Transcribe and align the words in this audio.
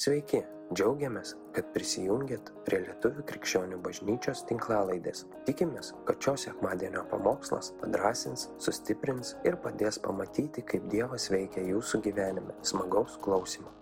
Sveiki, 0.00 0.38
džiaugiamės, 0.72 1.34
kad 1.52 1.66
prisijungiat 1.74 2.46
prie 2.64 2.78
Lietuvų 2.86 3.20
krikščionių 3.28 3.82
bažnyčios 3.84 4.40
tinklalaidės. 4.48 5.26
Tikimės, 5.44 5.90
kad 6.08 6.24
šios 6.24 6.46
sekmadienio 6.46 7.02
pamokslas 7.10 7.68
padrasins, 7.82 8.46
sustiprins 8.64 9.34
ir 9.44 9.58
padės 9.60 9.98
pamatyti, 10.00 10.64
kaip 10.72 10.88
Dievas 10.88 11.28
veikia 11.28 11.66
jūsų 11.66 12.00
gyvenime. 12.08 12.56
Smagaus 12.64 13.18
klausimų. 13.20 13.74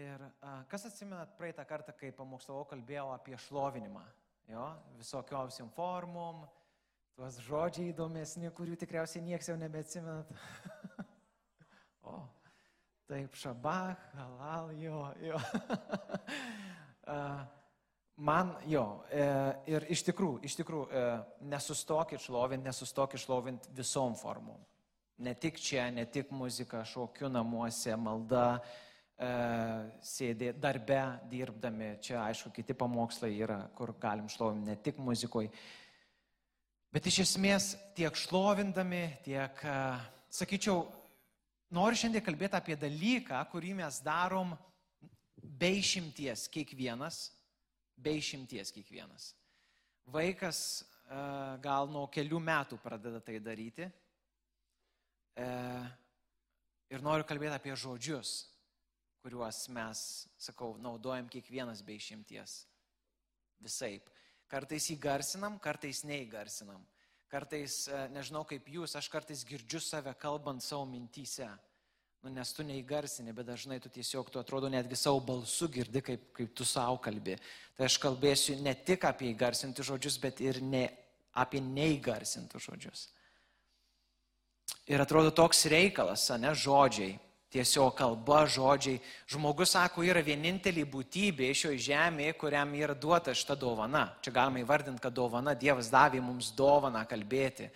Ir 0.00 0.24
kas 0.72 0.88
atsimenat 0.88 1.36
praeitą 1.36 1.68
kartą, 1.68 1.92
kai 2.00 2.16
pamokslavau, 2.16 2.64
kalbėjau 2.72 3.10
apie 3.12 3.36
šlovinimą, 3.50 4.08
jo, 4.48 4.72
visokiausiam 5.04 5.68
formom, 5.76 6.46
tuos 7.20 7.36
žodžiai 7.44 7.92
įdomesni, 7.92 8.48
kurių 8.56 8.80
tikriausiai 8.80 9.28
nieks 9.28 9.52
jau 9.52 9.60
nebeatsimenat. 9.60 10.32
Taip, 13.12 13.34
šabach, 13.36 13.98
halal, 14.16 14.70
jo, 14.80 15.00
jo. 15.20 15.36
Man 18.16 18.54
jo, 18.64 18.84
e, 19.12 19.26
ir 19.68 19.84
iš 19.92 20.00
tikrųjų, 20.06 20.38
iš 20.48 20.54
tikrųjų, 20.56 20.86
e, 20.88 21.02
nesustokit 21.52 22.24
šlovint, 22.24 22.64
nesustokit 22.64 23.20
šlovint 23.20 23.68
visom 23.76 24.16
formom. 24.16 24.56
Ne 25.20 25.34
tik 25.36 25.60
čia, 25.60 25.90
ne 25.92 26.06
tik 26.08 26.32
muzika, 26.32 26.80
šokiu 26.88 27.28
namuose, 27.28 27.92
malda, 28.00 28.46
e, 29.12 29.30
sėdė 30.08 30.54
darbe, 30.56 31.02
dirbdami. 31.28 31.98
Čia, 32.00 32.22
aišku, 32.30 32.54
kiti 32.56 32.72
pamokslai 32.72 33.34
yra, 33.36 33.60
kur 33.76 33.92
galim 34.00 34.32
šlovinti 34.32 34.72
ne 34.72 34.80
tik 34.80 35.04
muzikoje. 35.04 35.52
Bet 36.88 37.12
iš 37.12 37.26
esmės 37.26 37.74
tiek 37.92 38.16
šlovindami, 38.16 39.04
tiek, 39.28 39.60
sakyčiau, 40.32 40.86
noriu 41.72 41.98
šiandien 41.98 42.24
kalbėti 42.24 42.58
apie 42.58 42.76
dalyką, 42.78 43.40
kurį 43.52 43.74
mes 43.80 44.00
darom 44.04 44.52
be 45.42 45.72
išimties 45.80 46.46
kiekvienas, 46.52 47.24
be 47.96 48.16
išimties 48.20 48.72
kiekvienas. 48.74 49.32
Vaikas 50.12 50.60
e, 50.82 50.84
gal 51.64 51.90
nuo 51.90 52.06
kelių 52.12 52.40
metų 52.42 52.78
pradeda 52.82 53.22
tai 53.24 53.38
daryti. 53.42 53.88
E, 55.38 55.48
ir 56.92 57.04
noriu 57.04 57.26
kalbėti 57.28 57.56
apie 57.56 57.76
žodžius, 57.78 58.34
kuriuos 59.22 59.64
mes, 59.72 60.00
sakau, 60.40 60.74
naudojam 60.82 61.30
kiekvienas 61.30 61.82
be 61.86 61.96
išimties. 61.96 62.62
Visaip. 63.62 64.10
Kartais 64.50 64.90
įgarsinam, 64.92 65.56
kartais 65.62 66.02
neįgarsinam. 66.04 66.82
Kartais, 67.32 67.86
e, 67.88 67.98
nežinau 68.12 68.42
kaip 68.44 68.66
jūs, 68.68 68.92
aš 68.98 69.06
kartais 69.08 69.40
girdžiu 69.48 69.80
save 69.80 70.12
kalbant 70.20 70.60
savo 70.60 70.84
mintyse. 70.84 71.46
Nu, 72.22 72.30
nes 72.30 72.52
tu 72.54 72.62
neįgarsini, 72.62 73.32
bet 73.34 73.48
dažnai 73.48 73.80
tu 73.82 73.90
tiesiog, 73.90 74.28
tu 74.30 74.38
atrodo, 74.38 74.68
netgi 74.70 74.98
savo 75.00 75.22
balsu 75.24 75.66
girdi, 75.72 76.02
kaip, 76.04 76.28
kaip 76.36 76.52
tu 76.54 76.66
savo 76.68 77.00
kalbi. 77.02 77.38
Tai 77.74 77.88
aš 77.88 77.96
kalbėsiu 78.02 78.58
ne 78.60 78.76
tik 78.76 79.08
apie 79.08 79.32
įgarsintus 79.32 79.88
žodžius, 79.88 80.20
bet 80.22 80.44
ir 80.44 80.60
ne, 80.62 80.84
apie 81.32 81.64
neįgarsintus 81.64 82.68
žodžius. 82.68 83.08
Ir 84.92 85.02
atrodo 85.02 85.32
toks 85.34 85.64
reikalas, 85.72 86.28
ne 86.38 86.52
žodžiai 86.54 87.16
tiesiog 87.52 87.94
kalba, 87.98 88.42
žodžiai. 88.48 89.00
Žmogus, 89.30 89.74
sako, 89.76 90.04
yra 90.06 90.22
vienintelė 90.24 90.84
būtybė 90.88 91.52
šioje 91.56 91.80
žemėje, 91.90 92.34
kuriam 92.40 92.72
yra 92.78 92.96
duota 92.98 93.34
šita 93.36 93.56
dovana. 93.60 94.06
Čia 94.24 94.34
galima 94.34 94.62
įvardinti, 94.62 95.02
kad 95.02 95.14
dovana, 95.16 95.54
Dievas 95.58 95.90
davė 95.92 96.22
mums 96.24 96.52
dovaną 96.56 97.04
kalbėti. 97.08 97.70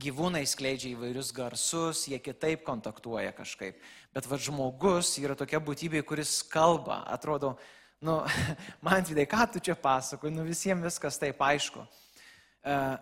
Gyvūnai 0.00 0.42
skleidžia 0.48 0.94
įvairius 0.94 1.32
garsus, 1.36 2.06
jie 2.08 2.18
kitaip 2.22 2.64
kontaktuoja 2.66 3.34
kažkaip. 3.36 3.78
Bet 4.14 4.26
va 4.26 4.38
žmogus 4.40 5.12
yra 5.20 5.36
tokia 5.38 5.60
būtybė, 5.62 6.02
kuris 6.08 6.40
kalba. 6.50 7.02
Atrodo, 7.10 7.56
nu, 8.02 8.22
man 8.86 9.06
vidai, 9.06 9.28
ką 9.30 9.46
tu 9.54 9.62
čia 9.70 9.76
pasakoji, 9.78 10.34
nu 10.34 10.48
visiems 10.48 10.88
viskas 10.88 11.20
taip 11.20 11.42
aišku. 11.44 11.86
Uh, 12.60 12.98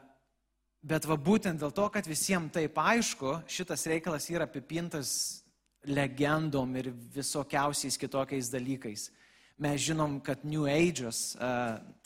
Bet 0.79 1.09
va 1.11 1.17
būtent 1.19 1.59
dėl 1.59 1.73
to, 1.75 1.89
kad 1.91 2.07
visiems 2.07 2.53
taip 2.55 2.77
aišku, 2.79 3.41
šitas 3.51 3.83
reikalas 3.91 4.29
yra 4.31 4.47
apipintas 4.47 5.11
legendom 5.87 6.77
ir 6.77 6.91
visokiausiais 7.15 7.99
kitokiais 7.99 8.51
dalykais. 8.51 9.09
Mes 9.59 9.81
žinom, 9.83 10.21
kad 10.23 10.45
New 10.47 10.69
Age'as 10.71 11.35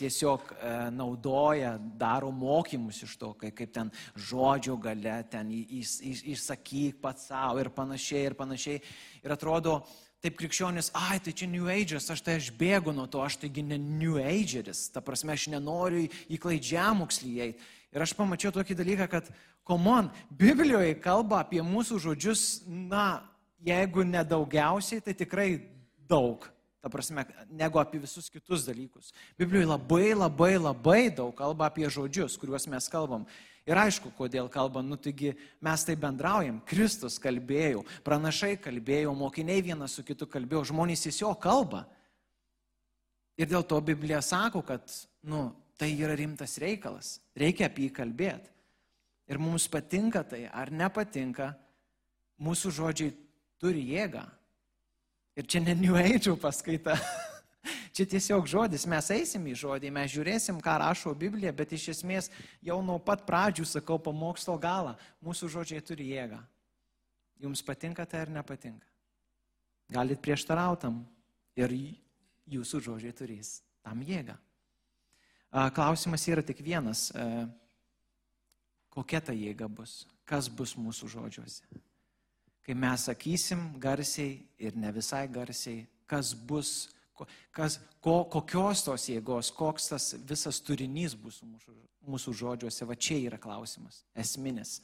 tiesiog 0.01 0.55
uh, 0.55 0.87
naudoja, 0.89 1.75
daro 2.01 2.31
mokymus 2.33 3.03
iš 3.05 3.19
to, 3.21 3.35
kaip, 3.37 3.53
kaip 3.59 3.75
ten 3.75 3.91
žodžio 4.17 4.79
gale, 4.81 5.19
ten 5.29 5.51
išsakyk 5.53 7.03
pats 7.03 7.29
savo 7.29 7.61
ir 7.61 7.69
panašiai 7.77 8.31
ir 8.31 8.37
panašiai. 8.39 8.81
Ir 9.21 9.35
atrodo, 9.37 9.83
taip 10.25 10.39
krikščionis, 10.39 10.93
ai, 10.97 11.19
tai 11.21 11.35
čia 11.37 11.51
New 11.51 11.69
Age'as, 11.69 12.09
aš 12.15 12.23
tai 12.25 12.39
aš 12.41 12.49
bėgu 12.57 12.95
nuo 12.97 13.05
to, 13.11 13.21
aš 13.21 13.37
taigi 13.43 13.65
ne 13.67 13.77
New 13.77 14.17
Age'eris, 14.23 14.87
ta 14.95 15.03
prasme, 15.05 15.35
aš 15.35 15.51
nenoriu 15.53 16.07
į 16.33 16.39
klaidžiamokslį 16.41 17.33
eiti. 17.45 17.69
Ir 17.93 18.01
aš 18.01 18.15
pamačiau 18.17 18.55
tokį 18.55 18.79
dalyką, 18.79 19.11
kad, 19.13 19.29
komon, 19.69 20.09
Biblijoje 20.33 20.95
kalba 21.05 21.43
apie 21.43 21.61
mūsų 21.61 22.01
žodžius, 22.07 22.63
na, 22.65 23.27
jeigu 23.63 24.05
ne 24.05 24.25
daugiausiai, 24.25 25.03
tai 25.05 25.15
tikrai 25.15 25.55
daug. 26.09 26.49
Ta 26.83 26.91
prasme, 26.91 27.23
negu 27.47 27.79
apie 27.79 28.01
visus 28.03 28.27
kitus 28.27 28.65
dalykus. 28.67 29.13
Biblijoje 29.39 29.69
labai, 29.71 30.09
labai, 30.19 30.57
labai 30.59 31.03
daug 31.15 31.31
kalba 31.39 31.69
apie 31.71 31.87
žodžius, 31.87 32.35
kuriuos 32.41 32.67
mes 32.67 32.89
kalbam. 32.91 33.23
Ir 33.63 33.79
aišku, 33.79 34.11
kodėl 34.19 34.49
kalbam, 34.51 34.89
nu 34.91 34.99
taigi 34.99 35.37
mes 35.63 35.85
tai 35.87 35.95
bendraujam. 35.95 36.59
Kristus 36.67 37.21
kalbėjo, 37.23 37.85
pranašai 38.03 38.57
kalbėjo, 38.59 39.15
mokiniai 39.15 39.63
vienas 39.63 39.95
su 39.95 40.03
kitu 40.03 40.27
kalbėjo, 40.27 40.65
žmonės 40.73 41.07
tiesiog 41.07 41.39
kalba. 41.39 41.85
Ir 43.39 43.47
dėl 43.47 43.63
to 43.63 43.79
Biblija 43.79 44.19
sako, 44.19 44.65
kad, 44.67 44.83
nu, 45.23 45.53
tai 45.79 45.93
yra 45.95 46.19
rimtas 46.19 46.59
reikalas. 46.59 47.21
Reikia 47.39 47.71
apie 47.71 47.87
jį 47.87 47.95
kalbėti. 47.95 48.51
Ir 49.31 49.39
mums 49.39 49.69
patinka 49.71 50.25
tai 50.27 50.49
ar 50.51 50.75
nepatinka, 50.75 51.53
mūsų 52.43 52.75
žodžiai 52.75 53.15
turi 53.63 53.85
jėgą. 53.95 54.25
Ir 55.39 55.47
čia 55.49 55.63
ne 55.63 55.75
New 55.79 55.97
Age 55.97 56.35
paskaita. 56.41 56.97
Čia 57.93 58.07
tiesiog 58.09 58.47
žodis, 58.49 58.87
mes 58.89 59.07
eisim 59.13 59.45
į 59.47 59.53
žodį, 59.61 59.91
mes 59.93 60.11
žiūrėsim, 60.11 60.57
ką 60.65 60.79
rašo 60.81 61.13
Biblija, 61.15 61.53
bet 61.55 61.75
iš 61.77 61.91
esmės 61.93 62.31
jau 62.65 62.79
nuo 62.83 62.97
pat 62.99 63.23
pradžių 63.29 63.67
sakau 63.69 63.99
pamokslo 64.01 64.57
galą, 64.61 64.95
mūsų 65.23 65.51
žodžiai 65.53 65.85
turi 65.85 66.09
jėgą. 66.15 66.41
Jums 67.45 67.63
patinka 67.63 68.07
tai 68.09 68.25
ar 68.25 68.33
nepatinka? 68.33 68.89
Galit 69.93 70.23
prieštarautam 70.25 71.03
ir 71.61 71.77
jūsų 72.57 72.81
žodžiai 72.89 73.15
turės 73.21 73.55
tam 73.85 74.01
jėgą. 74.09 74.39
Klausimas 75.77 76.25
yra 76.33 76.43
tik 76.43 76.65
vienas, 76.65 77.11
kokia 78.97 79.21
ta 79.21 79.37
jėga 79.37 79.69
bus, 79.69 80.07
kas 80.25 80.49
bus 80.49 80.79
mūsų 80.81 81.13
žodžiuose 81.13 81.83
kai 82.67 82.75
mes 82.79 83.09
sakysim 83.09 83.73
garsiai 83.83 84.39
ir 84.59 84.77
ne 84.79 84.93
visai 84.95 85.27
garsiai, 85.29 85.87
kas 86.07 86.33
bus, 86.35 86.91
kas, 87.55 87.81
ko, 88.01 88.23
kokios 88.31 88.85
tos 88.87 89.09
jėgos, 89.11 89.53
koks 89.57 89.91
tas 89.93 90.13
visas 90.29 90.61
turinys 90.63 91.17
bus 91.19 91.43
mūsų, 91.43 91.77
mūsų 92.09 92.35
žodžiuose, 92.43 92.89
va 92.89 92.99
čia 92.99 93.19
yra 93.27 93.39
klausimas, 93.41 94.03
esminis. 94.15 94.81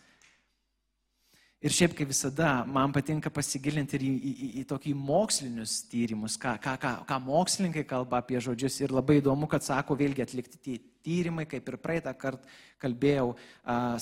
Ir 1.59 1.75
šiaip 1.75 1.97
kaip 1.99 2.07
visada, 2.07 2.63
man 2.71 2.93
patinka 2.95 3.33
pasigilinti 3.35 3.97
ir 3.99 4.03
į, 4.07 4.11
į, 4.15 4.31
į, 4.31 4.49
į 4.61 4.63
tokį 4.71 4.93
mokslinius 4.95 5.81
tyrimus, 5.91 6.37
ką, 6.39 6.53
ką, 6.63 6.77
ką, 6.79 6.93
ką 7.09 7.17
mokslininkai 7.25 7.83
kalba 7.83 8.21
apie 8.23 8.39
žodžius. 8.39 8.77
Ir 8.85 8.95
labai 8.95 9.17
įdomu, 9.19 9.49
kad 9.51 9.67
sako 9.67 9.97
vėlgi 9.99 10.23
atlikti 10.23 10.77
tyrimai, 11.03 11.49
kaip 11.51 11.67
ir 11.67 11.79
praeitą 11.83 12.13
kartą 12.15 12.47
kalbėjau, 12.79 13.33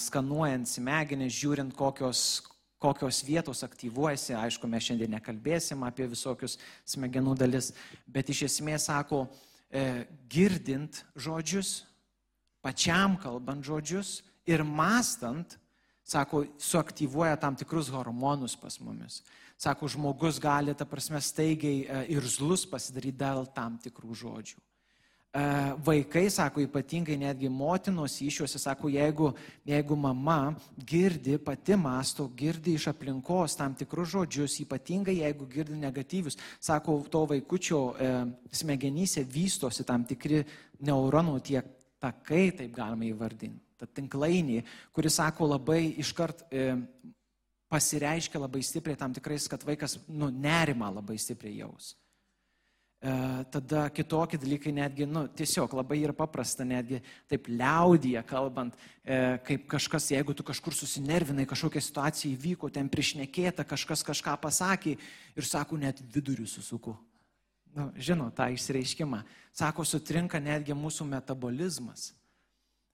skanuojant 0.05 0.69
smegenis, 0.69 1.33
žiūrint, 1.39 1.73
kokios, 1.79 2.43
kokios 2.79 3.23
vietos 3.25 3.63
aktyvuojasi, 3.65 4.35
aišku, 4.37 4.69
mes 4.69 4.85
šiandien 4.85 5.15
nekalbėsim 5.17 5.85
apie 5.87 6.09
visokius 6.11 6.59
smegenų 6.89 7.37
dalis, 7.41 7.73
bet 8.07 8.31
iš 8.33 8.47
esmės 8.51 8.89
sako, 8.91 9.25
e, 9.71 10.05
girdint 10.29 11.03
žodžius, 11.17 11.87
pačiam 12.65 13.17
kalbant 13.21 13.65
žodžius 13.65 14.21
ir 14.47 14.65
mastant, 14.65 15.57
sako, 16.07 16.45
suaktyvuoja 16.61 17.39
tam 17.41 17.57
tikrus 17.57 17.91
hormonus 17.91 18.57
pas 18.59 18.79
mumis. 18.81 19.23
Sako, 19.57 19.89
žmogus 19.89 20.37
gali, 20.39 20.75
ta 20.77 20.85
prasme, 20.85 21.21
staigiai 21.23 21.85
e, 21.87 22.01
ir 22.13 22.29
zlus 22.29 22.67
pasidaryti 22.69 23.17
dėl 23.25 23.49
tam 23.57 23.81
tikrų 23.81 24.15
žodžių. 24.21 24.61
E, 25.37 25.41
vaikai, 25.85 26.31
sako, 26.33 26.63
ypatingai 26.65 27.17
netgi 27.21 27.49
motinos 27.53 28.15
iššiuose, 28.25 28.61
sako, 28.63 28.89
jeigu, 28.89 29.33
jeigu 29.69 29.97
mama 30.01 30.55
girdi, 30.89 31.35
pati 31.45 31.77
masto, 31.77 32.25
girdi 32.39 32.77
iš 32.79 32.87
aplinkos 32.95 33.59
tam 33.59 33.75
tikrus 33.77 34.15
žodžius, 34.15 34.55
ypatingai 34.65 35.19
jeigu 35.19 35.49
girdi 35.53 35.77
negatyvius, 35.83 36.39
sako, 36.61 37.03
to 37.13 37.27
vaikučio 37.35 37.81
e, 38.01 38.09
smegenyse 38.63 39.27
vystosi 39.35 39.85
tam 39.85 40.07
tikri 40.09 40.41
neuronų 40.89 41.37
tiek 41.45 41.69
takai, 42.01 42.47
taip 42.57 42.73
galima 42.79 43.05
įvardinti, 43.11 43.61
ta 43.77 43.91
tinklainė, 43.93 44.63
kuris, 44.97 45.19
sako, 45.21 45.51
labai 45.53 45.83
iškart 46.01 46.47
e, 46.49 46.71
pasireiškia 47.69 48.41
labai 48.41 48.65
stipriai 48.65 48.97
tam 49.05 49.13
tikrais, 49.13 49.51
kad 49.53 49.69
vaikas, 49.69 49.99
nu, 50.09 50.33
nerima 50.33 50.89
labai 50.97 51.21
stipriai 51.21 51.61
jaus 51.61 51.93
tada 53.53 53.91
kitokie 53.93 54.39
dalykai 54.41 54.73
netgi, 54.73 55.05
nu, 55.07 55.27
tiesiog 55.29 55.75
labai 55.77 55.99
yra 56.01 56.15
paprasta, 56.17 56.65
netgi 56.65 57.03
taip 57.29 57.49
liaudyje 57.53 58.23
kalbant, 58.27 58.77
e, 59.05 59.37
kaip 59.45 59.67
kažkas, 59.69 60.09
jeigu 60.15 60.33
tu 60.35 60.43
kažkur 60.47 60.75
susinervinai, 60.75 61.45
kažkokia 61.47 61.83
situacija 61.85 62.33
įvyko, 62.33 62.71
ten 62.73 62.89
priešnekėta, 62.89 63.67
kažkas 63.69 64.03
kažką 64.07 64.39
pasakė 64.41 64.97
ir 65.37 65.45
sako, 65.45 65.77
net 65.77 66.01
vidurių 66.01 66.49
susuku. 66.49 66.97
Nu, 67.77 67.91
žinau 68.01 68.31
tą 68.33 68.49
išreiškimą. 68.55 69.21
Sako, 69.53 69.85
sutrinka 69.85 70.41
netgi 70.41 70.73
mūsų 70.73 71.05
metabolizmas. 71.11 72.15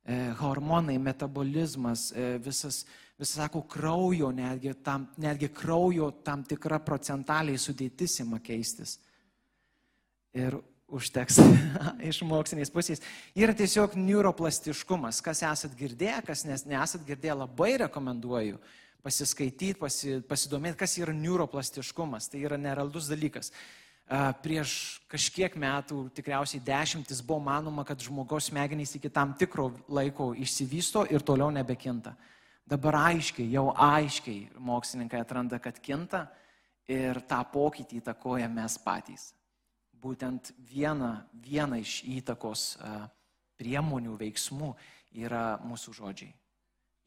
E, 0.02 0.32
hormonai, 0.40 0.98
metabolizmas, 0.98 2.10
e, 2.10 2.40
visas, 2.42 2.82
visas, 3.14 3.36
sako, 3.38 3.62
kraujo, 3.70 4.32
netgi, 4.34 4.74
tam, 4.82 5.06
netgi 5.16 5.46
kraujo 5.54 6.10
tam 6.26 6.42
tikra 6.42 6.82
procentaliai 6.82 7.62
sudėtis 7.62 8.18
ima 8.26 8.42
keistis 8.42 8.98
ir 10.32 10.56
užteks 10.92 11.40
iš 12.10 12.22
mokslinės 12.28 12.72
pusės. 12.72 13.02
Yra 13.38 13.54
tiesiog 13.56 13.96
neuroplastiškumas. 13.98 15.22
Kas 15.24 15.42
esat 15.46 15.76
girdėję, 15.78 16.20
kas 16.26 16.46
nes, 16.48 16.66
nesat 16.68 17.04
girdėję, 17.08 17.38
labai 17.44 17.74
rekomenduoju 17.86 18.60
pasiskaityti, 19.02 19.78
pasi, 19.80 20.18
pasidomėti, 20.28 20.78
kas 20.84 20.98
yra 21.00 21.14
neuroplastiškumas. 21.16 22.28
Tai 22.32 22.42
yra 22.44 22.60
nerealus 22.60 23.10
dalykas. 23.10 23.52
Prieš 24.44 25.00
kažkiek 25.08 25.54
metų, 25.56 26.04
tikriausiai 26.12 26.60
dešimtis, 26.66 27.22
buvo 27.24 27.40
manoma, 27.46 27.84
kad 27.88 28.02
žmogaus 28.02 28.50
smegenys 28.50 28.92
iki 28.98 29.08
tam 29.08 29.32
tikro 29.38 29.70
laiko 29.88 30.32
išsivysto 30.36 31.06
ir 31.08 31.24
toliau 31.24 31.48
nebekinta. 31.54 32.12
Dabar 32.68 32.98
aiškiai, 33.08 33.48
jau 33.54 33.70
aiškiai 33.72 34.50
mokslininkai 34.60 35.22
atranda, 35.22 35.58
kad 35.62 35.78
kinta 35.82 36.26
ir 36.90 37.22
tą 37.30 37.40
pokytį 37.54 38.02
įtakoja 38.02 38.50
mes 38.52 38.76
patys 38.84 39.30
būtent 40.02 40.52
viena, 40.70 41.22
viena 41.32 41.78
iš 41.80 42.00
įtakos 42.08 42.76
priemonių, 43.60 44.16
veiksmų 44.18 44.72
yra 45.22 45.58
mūsų 45.62 45.94
žodžiai. 46.00 46.32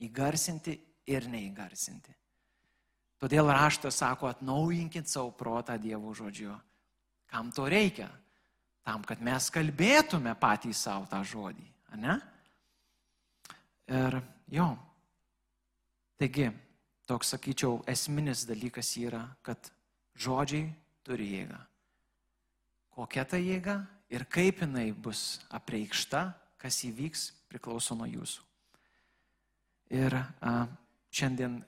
Įgarsinti 0.05 0.75
ir 1.11 1.27
neįgarsinti. 1.31 2.13
Todėl 3.19 3.49
raštas 3.49 4.01
sako, 4.01 4.29
atnaujinkit 4.29 5.09
savo 5.09 5.31
protą 5.35 5.77
Dievo 5.81 6.13
žodžiu. 6.15 6.53
Kam 7.31 7.51
to 7.55 7.67
reikia? 7.71 8.09
Tam, 8.85 9.03
kad 9.07 9.21
mes 9.23 9.47
kalbėtume 9.49 10.35
patys 10.37 10.83
savo 10.85 11.07
tą 11.09 11.23
žodį. 11.25 11.65
Ne? 12.03 12.19
Ir 13.89 14.19
jo. 14.51 14.67
Taigi, 16.19 16.51
toks, 17.07 17.31
sakyčiau, 17.33 17.79
esminis 17.89 18.43
dalykas 18.47 18.91
yra, 18.99 19.23
kad 19.43 19.71
žodžiai 20.19 20.67
turi 21.07 21.31
jėgą 21.39 21.63
kokia 22.95 23.25
ta 23.27 23.39
jėga 23.41 23.81
ir 24.09 24.25
kaip 24.31 24.63
jinai 24.63 24.89
bus 24.91 25.41
apreikšta, 25.53 26.29
kas 26.61 26.81
įvyks, 26.87 27.29
priklauso 27.51 27.97
nuo 27.97 28.07
jūsų. 28.09 28.43
Ir 29.95 30.15
a, 30.17 30.53
šiandien 31.13 31.59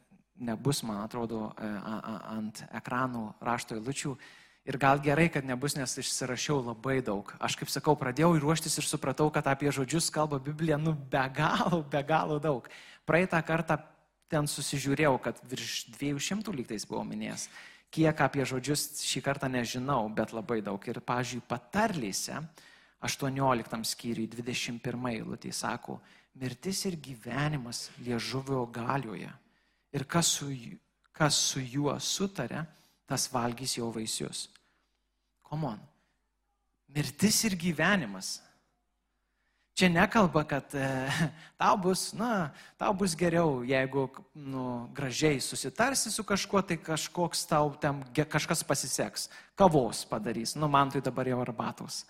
nebus, 0.42 0.82
man 0.86 1.04
atrodo, 1.04 1.52
a, 1.54 1.70
a, 1.98 2.18
ant 2.38 2.64
ekranų 2.80 3.30
rašto 3.44 3.78
eilučių. 3.78 4.16
Ir 4.68 4.76
gal 4.82 5.00
gerai, 5.00 5.30
kad 5.32 5.46
nebus, 5.48 5.78
nes 5.80 5.94
išsirašiau 6.02 6.60
labai 6.66 6.98
daug. 7.06 7.30
Aš 7.40 7.56
kaip 7.60 7.70
sakau, 7.72 7.96
pradėjau 7.96 8.34
ruoštis 8.42 8.76
ir 8.82 8.88
supratau, 8.88 9.30
kad 9.32 9.48
apie 9.48 9.72
žodžius 9.72 10.10
kalba 10.12 10.42
Biblija, 10.44 10.76
nu 10.82 10.92
be 10.92 11.24
galo, 11.36 11.86
be 11.88 12.02
galo 12.04 12.36
daug. 12.44 12.68
Praeitą 13.08 13.40
kartą 13.48 13.80
ten 14.28 14.50
susižiūrėjau, 14.52 15.16
kad 15.24 15.40
virš 15.48 15.86
200 15.96 16.52
lygtais 16.52 16.84
buvo 16.90 17.06
minėjęs. 17.08 17.48
Kiek 17.94 18.22
apie 18.22 18.44
žodžius 18.46 19.02
šį 19.08 19.22
kartą 19.24 19.48
nežinau, 19.52 20.08
bet 20.12 20.34
labai 20.36 20.60
daug. 20.66 20.82
Ir, 20.90 21.00
pažiūrėjau, 21.00 21.48
patarlyse 21.48 22.42
18 23.08 23.84
skyriui 23.88 24.28
21 24.32 25.12
eilutė 25.14 25.54
sako, 25.56 26.00
mirtis 26.38 26.84
ir 26.90 26.98
gyvenimas 27.02 27.88
liežuvio 28.04 28.66
galioje. 28.74 29.30
Ir 29.96 30.04
kas 30.06 30.34
su, 30.40 30.50
kas 31.16 31.38
su 31.52 31.64
juo 31.64 31.96
sutarė, 32.00 32.66
tas 33.08 33.30
valgys 33.32 33.78
jo 33.78 33.88
vaisius. 33.96 34.48
Komon. 35.48 35.80
Mirtis 36.92 37.40
ir 37.48 37.56
gyvenimas 37.60 38.38
Čia 39.78 39.92
nekalba, 39.94 40.42
kad 40.42 40.74
e, 40.74 40.82
tau 41.62 41.78
bus, 41.78 42.10
na, 42.18 42.50
tau 42.82 42.96
bus 42.98 43.14
geriau, 43.14 43.62
jeigu 43.62 44.08
nu, 44.34 44.90
gražiai 44.90 45.38
susitarsi 45.38 46.10
su 46.10 46.26
kažkuo, 46.26 46.64
tai 46.66 46.80
kažkoks 46.82 47.46
tau 47.46 47.76
ten 47.78 48.02
kažkas 48.26 48.66
pasiseks, 48.66 49.28
kavos 49.54 50.02
padarys, 50.10 50.56
nu 50.58 50.66
man 50.66 50.90
tai 50.90 51.04
dabar 51.06 51.30
jau 51.30 51.38
arbatos. 51.46 52.08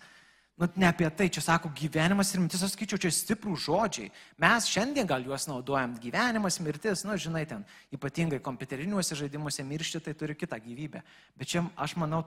Nu, 0.56 0.64
ne 0.80 0.88
apie 0.88 1.10
tai, 1.12 1.28
čia 1.28 1.44
sako 1.44 1.68
gyvenimas 1.76 2.32
ir 2.32 2.40
mirtis, 2.40 2.64
aš 2.64 2.72
skaičiu, 2.72 3.02
čia 3.04 3.12
stiprų 3.12 3.52
žodžiai. 3.60 4.08
Mes 4.40 4.72
šiandien 4.72 5.06
gal 5.06 5.28
juos 5.28 5.44
naudojam, 5.46 5.92
gyvenimas, 6.00 6.56
mirtis, 6.64 7.04
nu, 7.04 7.20
žinai, 7.20 7.44
ten 7.52 7.68
ypatingai 7.92 8.40
kompiuteriniuose 8.42 9.20
žaidimuose 9.20 9.62
miršti, 9.68 10.00
tai 10.08 10.16
turi 10.16 10.40
kitą 10.40 10.56
gyvybę. 10.64 11.04
Bet 11.36 11.52
čia, 11.52 11.68
aš 11.76 12.00
manau, 12.00 12.24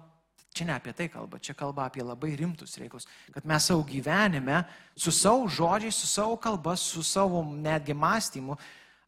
Čia 0.51 0.67
ne 0.67 0.73
apie 0.75 0.91
tai 0.91 1.07
kalba, 1.07 1.39
čia 1.39 1.55
kalba 1.55 1.85
apie 1.87 2.03
labai 2.03 2.33
rimtus 2.35 2.75
reikalus, 2.75 3.07
kad 3.31 3.45
mes 3.47 3.63
savo 3.63 3.85
gyvenime, 3.87 4.65
su 4.99 5.11
savo 5.11 5.47
žodžiais, 5.47 5.95
su 5.95 6.07
savo 6.11 6.35
kalba, 6.35 6.75
su 6.75 7.03
savo 7.03 7.39
netgi 7.43 7.95
mąstymu, 7.95 8.57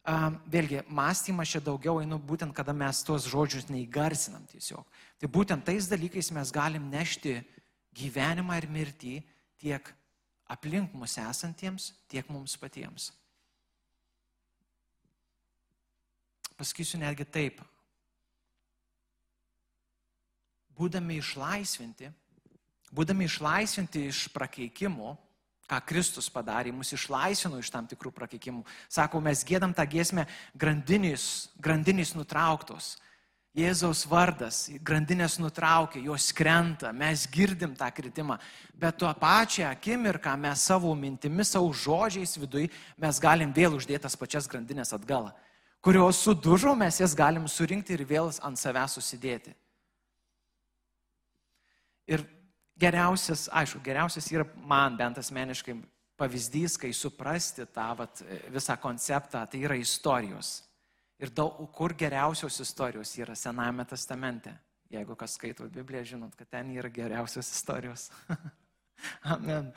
um, 0.08 0.38
vėlgi, 0.48 0.80
mąstymas 0.88 1.52
čia 1.52 1.60
daugiau 1.60 2.00
einu 2.00 2.16
būtent, 2.16 2.54
kada 2.56 2.72
mes 2.72 3.02
tuos 3.04 3.28
žodžius 3.28 3.68
neįgarsinam 3.68 4.46
tiesiog. 4.48 4.88
Tai 5.20 5.30
būtent 5.36 5.66
tais 5.68 5.90
dalykais 5.90 6.32
mes 6.32 6.52
galim 6.54 6.88
nešti 6.88 7.36
gyvenimą 7.92 8.56
ir 8.62 8.68
mirtį 8.72 9.14
tiek 9.60 9.92
aplink 10.48 10.96
mus 10.96 11.18
esantiems, 11.20 11.92
tiek 12.08 12.24
mums 12.32 12.56
patiems. 12.56 13.12
Pasakysiu 16.56 17.00
netgi 17.02 17.28
taip, 17.28 17.60
būdami 20.78 21.18
išlaisvinti, 21.20 22.10
būdami 22.94 23.28
išlaisvinti 23.28 24.08
iš 24.10 24.26
prakeikimų, 24.34 25.14
ką 25.70 25.80
Kristus 25.88 26.28
padarė, 26.32 26.74
mus 26.74 26.92
išlaisvino 26.92 27.58
iš 27.62 27.70
tam 27.72 27.86
tikrų 27.88 28.12
prakeikimų. 28.14 28.64
Sako, 28.92 29.22
mes 29.24 29.44
gėdam 29.46 29.72
tą 29.74 29.86
giesmę 29.88 30.26
grandinys, 30.54 31.48
grandinys 31.56 32.14
nutrauktos. 32.16 32.94
Jėzaus 33.54 34.00
vardas, 34.10 34.64
grandinės 34.82 35.36
nutraukia, 35.38 36.00
jos 36.02 36.32
krenta, 36.34 36.90
mes 36.90 37.22
girdim 37.30 37.76
tą 37.78 37.86
kritimą, 37.94 38.34
bet 38.74 38.96
tuo 38.98 39.12
pačią 39.14 39.68
akimirką 39.68 40.32
mes 40.42 40.64
savo 40.66 40.90
mintimis, 40.98 41.52
savo 41.54 41.68
žodžiais 41.70 42.34
viduje 42.34 42.72
mes 42.98 43.20
galim 43.22 43.54
vėl 43.54 43.76
uždėti 43.78 44.02
tas 44.08 44.18
pačias 44.18 44.50
grandinės 44.50 44.90
atgal, 44.98 45.30
kurios 45.78 46.24
sudužo, 46.26 46.74
mes 46.74 46.98
jas 46.98 47.14
galim 47.14 47.46
surinkti 47.46 47.94
ir 47.94 48.02
vėl 48.10 48.32
ant 48.42 48.58
savęs 48.58 48.98
susidėti. 48.98 49.54
Ir 52.10 52.24
geriausias, 52.80 53.46
aišku, 53.52 53.80
geriausias 53.84 54.28
yra 54.32 54.46
man 54.66 54.98
bent 54.98 55.18
asmeniškai 55.22 55.76
pavyzdys, 56.20 56.76
kai 56.78 56.92
suprasti 56.94 57.66
tą 57.74 57.88
vat, 57.98 58.22
visą 58.52 58.76
konceptą, 58.80 59.44
tai 59.50 59.64
yra 59.66 59.78
istorijos. 59.78 60.60
Ir 61.22 61.30
daug, 61.34 61.58
kur 61.74 61.94
geriausios 61.96 62.58
istorijos 62.60 63.14
yra 63.18 63.36
Sename 63.38 63.86
testamente. 63.88 64.52
Jeigu 64.90 65.16
kas 65.18 65.34
skaito 65.38 65.66
Bibliją, 65.70 66.04
žinot, 66.14 66.34
kad 66.38 66.50
ten 66.50 66.70
yra 66.74 66.90
geriausios 66.92 67.48
istorijos. 67.50 68.10
Amen. 69.34 69.72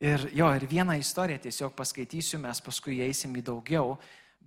Ir 0.00 0.28
jo, 0.34 0.48
ir 0.56 0.66
vieną 0.68 0.96
istoriją 1.00 1.40
tiesiog 1.46 1.74
paskaitysiu, 1.76 2.38
mes 2.42 2.60
paskui 2.64 3.00
eisim 3.04 3.34
į 3.38 3.44
daugiau, 3.46 3.96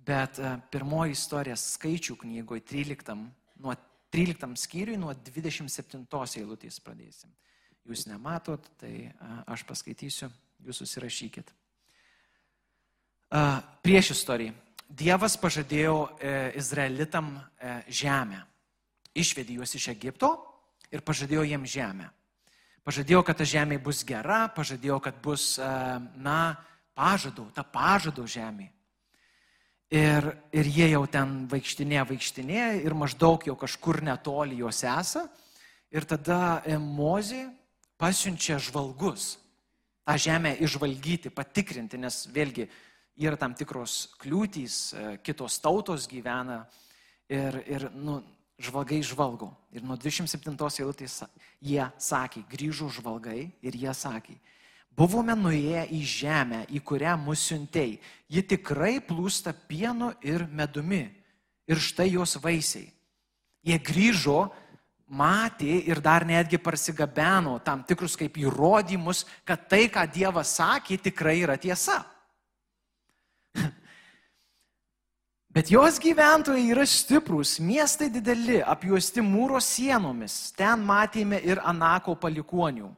bet 0.06 0.40
uh, 0.42 0.56
pirmoji 0.70 1.16
istorija 1.16 1.56
skaičių 1.58 2.16
knygoje 2.22 2.64
13, 2.68 3.14
nuo 3.62 3.74
13 4.14 4.56
skyriui 4.56 4.96
nuo 5.00 5.12
27 5.12 6.06
eilutės 6.40 6.80
pradėsim. 6.80 7.32
Jūs 7.88 8.06
nematot, 8.08 8.64
tai 8.80 9.10
aš 9.48 9.64
paskaitysiu, 9.68 10.28
jūs 10.64 10.80
susirašykit. 10.82 11.52
Prieš 13.84 14.12
istoriją. 14.16 14.54
Dievas 14.88 15.34
pažadėjo 15.36 15.96
e, 16.16 16.30
Izraelitam 16.56 17.34
e, 17.36 17.72
žemę. 17.92 18.38
Išvedė 19.12 19.58
juos 19.58 19.74
iš 19.76 19.90
Egipto 19.92 20.30
ir 20.88 21.02
pažadėjo 21.04 21.44
jiems 21.44 21.68
žemę. 21.68 22.06
Pažadėjo, 22.88 23.20
kad 23.28 23.36
ta 23.36 23.44
žemė 23.44 23.76
bus 23.84 24.00
gera, 24.08 24.46
pažadėjo, 24.56 24.96
kad 25.04 25.18
bus, 25.20 25.58
e, 25.60 25.68
na, 26.24 26.56
pažadų, 26.96 27.50
ta 27.52 27.66
pažado 27.68 28.24
žemė. 28.24 28.70
Ir, 29.88 30.26
ir 30.52 30.68
jie 30.68 30.90
jau 30.90 31.06
ten 31.08 31.46
vaikštinė, 31.48 32.02
vaikštinė 32.10 32.64
ir 32.84 32.92
maždaug 32.92 33.46
jau 33.48 33.54
kažkur 33.56 34.02
netoli 34.04 34.60
jos 34.60 34.82
esą. 34.84 35.24
Ir 35.88 36.04
tada 36.04 36.60
Mozė 36.76 37.46
pasiunčia 37.96 38.58
žvalgus 38.60 39.38
tą 40.04 40.16
žemę 40.16 40.54
išvalgyti, 40.64 41.32
patikrinti, 41.32 41.98
nes 42.00 42.26
vėlgi 42.32 42.64
yra 43.20 43.36
tam 43.36 43.52
tikros 43.56 44.14
kliūtys, 44.20 44.76
e, 44.92 45.16
kitos 45.24 45.58
tautos 45.60 46.06
gyvena. 46.08 46.62
Ir, 47.28 47.58
ir 47.68 47.88
nu, 47.92 48.22
žvalgai 48.58 49.02
žvalgo. 49.04 49.50
Ir 49.72 49.84
nuo 49.84 49.96
27 50.00 50.56
eilutės 50.80 51.22
jie 51.60 51.84
sakė, 52.00 52.44
grįžo 52.48 52.88
žvalgai 52.88 53.50
ir 53.60 53.76
jie 53.76 53.92
sakė, 53.94 54.38
buvome 54.98 55.36
nuėję 55.38 55.86
į 55.94 56.02
žemę, 56.02 56.64
į 56.74 56.82
kurią 56.82 57.14
mus 57.22 57.44
siuntėjai. 57.46 57.98
Ji 58.28 58.42
tikrai 58.54 58.98
plūsta 59.00 59.54
pienu 59.54 60.12
ir 60.26 60.46
medumi. 60.50 61.06
Ir 61.68 61.78
štai 61.80 62.10
jos 62.14 62.38
vaisiai. 62.42 62.88
Jie 63.62 63.78
grįžo, 63.84 64.48
matė 65.08 65.78
ir 65.88 66.00
dar 66.04 66.24
netgi 66.28 66.58
parsigabeno 66.60 67.58
tam 67.64 67.82
tikrus 67.84 68.16
kaip 68.16 68.36
įrodymus, 68.40 69.24
kad 69.44 69.68
tai, 69.68 69.88
ką 69.92 70.04
Dievas 70.12 70.56
sakė, 70.58 70.98
tikrai 71.08 71.38
yra 71.42 71.56
tiesa. 71.60 72.02
Bet 75.54 75.70
jos 75.72 75.98
gyventojai 76.00 76.68
yra 76.72 76.84
stiprus, 76.86 77.58
miestai 77.60 78.10
dideli, 78.12 78.60
apjuosti 78.62 79.24
mūro 79.24 79.60
sienomis. 79.64 80.52
Ten 80.56 80.84
matėme 80.84 81.40
ir 81.44 81.60
Anako 81.64 82.14
palikonių. 82.20 82.92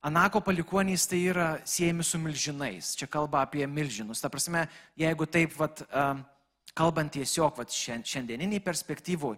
Anako 0.00 0.40
palikonys 0.46 1.08
tai 1.10 1.24
yra 1.26 1.48
siejami 1.66 2.04
su 2.06 2.18
milžinais. 2.22 2.94
Čia 2.94 3.08
kalba 3.10 3.42
apie 3.42 3.66
milžinus. 3.66 4.20
Ta 4.22 4.30
prasme, 4.30 4.68
jeigu 4.96 5.26
taip, 5.26 5.56
vat, 5.58 5.82
kalbant 6.78 7.10
tiesiog 7.12 7.58
vat, 7.58 7.74
šiandieniniai 7.74 8.62
perspektyvui, 8.62 9.34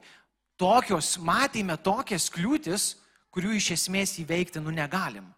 tokios, 0.61 1.15
matėme 1.25 1.79
tokias 1.81 2.29
kliūtis, 2.33 2.95
kurių 3.33 3.55
iš 3.57 3.71
esmės 3.79 4.19
įveikti 4.21 4.61
nu 4.61 4.75
negalim. 4.75 5.31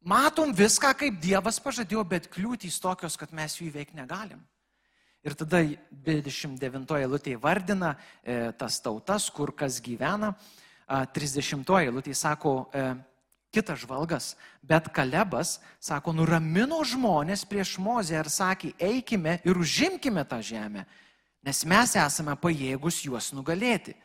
Matom 0.00 0.54
viską, 0.56 0.94
kaip 0.96 1.20
Dievas 1.20 1.60
pažadėjo, 1.60 2.02
bet 2.08 2.30
kliūtys 2.32 2.80
tokios, 2.80 3.18
kad 3.20 3.34
mes 3.36 3.58
jų 3.58 3.68
įveikti 3.68 3.98
negalim. 3.98 4.40
Ir 5.20 5.36
tada 5.36 5.60
29 5.92 6.96
eilutė 6.96 7.36
vardina 7.36 7.92
e, 8.24 8.48
tas 8.56 8.80
tautas, 8.80 9.28
kur 9.30 9.52
kas 9.52 9.76
gyvena. 9.84 10.32
30 10.88 11.68
eilutė 11.84 12.16
sako 12.16 12.54
e, 12.72 12.86
kitas 13.52 13.82
žvalgas, 13.82 14.34
bet 14.62 14.88
Kalebas, 14.94 15.58
sako, 15.82 16.14
nuramino 16.14 16.80
žmonės 16.86 17.44
prieš 17.48 17.76
Mozę 17.82 18.18
ir 18.18 18.30
sakė, 18.30 18.72
eikime 18.78 19.38
ir 19.44 19.58
užimkime 19.58 20.24
tą 20.24 20.40
žemę, 20.42 20.86
nes 21.42 21.64
mes 21.64 21.96
esame 21.98 22.36
pajėgus 22.38 23.02
juos 23.06 23.32
nugalėti. 23.34 23.96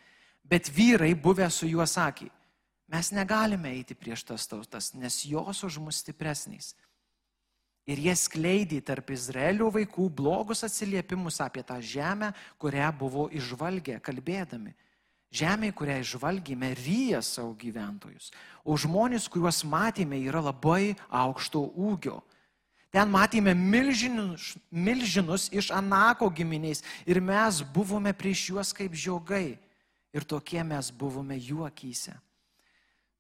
Bet 0.46 0.70
vyrai 0.70 1.16
buvę 1.18 1.48
su 1.50 1.66
juo 1.66 1.86
sakė, 1.90 2.28
mes 2.94 3.10
negalime 3.14 3.72
eiti 3.74 3.96
prieš 3.98 4.28
tas 4.30 4.46
tautas, 4.46 4.92
nes 4.94 5.24
jos 5.26 5.64
už 5.66 5.80
mus 5.82 6.04
stipresnys. 6.04 6.76
Ir 7.86 8.02
jie 8.02 8.14
skleidė 8.18 8.80
tarp 8.82 9.12
Izraelio 9.14 9.70
vaikų 9.74 10.08
blogus 10.10 10.64
atsiliepimus 10.66 11.38
apie 11.42 11.62
tą 11.66 11.78
žemę, 11.82 12.32
kurią 12.62 12.90
buvo 12.98 13.28
išvalgę, 13.30 14.00
kalbėdami. 14.02 14.74
Žemė, 15.36 15.74
kurią 15.76 16.00
išvalgėme, 16.04 16.72
ryja 16.80 17.20
savo 17.26 17.52
gyventojus. 17.60 18.32
O 18.64 18.78
žmonės, 18.80 19.28
kuriuos 19.32 19.64
matėme, 19.68 20.20
yra 20.24 20.42
labai 20.46 20.96
aukšto 21.12 21.66
ūgio. 21.76 22.22
Ten 22.96 23.12
matėme 23.12 23.52
milžinus, 23.58 24.54
milžinus 24.72 25.50
iš 25.52 25.74
Anako 25.76 26.30
giminiais 26.32 26.80
ir 27.04 27.20
mes 27.20 27.60
buvome 27.76 28.14
prieš 28.16 28.46
juos 28.54 28.72
kaip 28.76 28.96
žiogai. 28.96 29.58
Ir 30.16 30.24
tokie 30.24 30.62
mes 30.64 30.94
buvome 30.96 31.36
juokyse. 31.36 32.14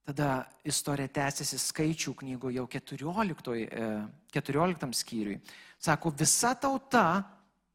Tada 0.06 0.46
istorija 0.64 1.10
tęsiasi 1.12 1.58
skaičių 1.60 2.14
knygoje 2.22 2.62
jau 2.62 2.68
14, 2.72 3.66
14 4.32 4.86
e, 4.88 4.92
skyriui. 4.96 5.40
Sako, 5.82 6.14
visa 6.16 6.54
tauta 6.56 7.26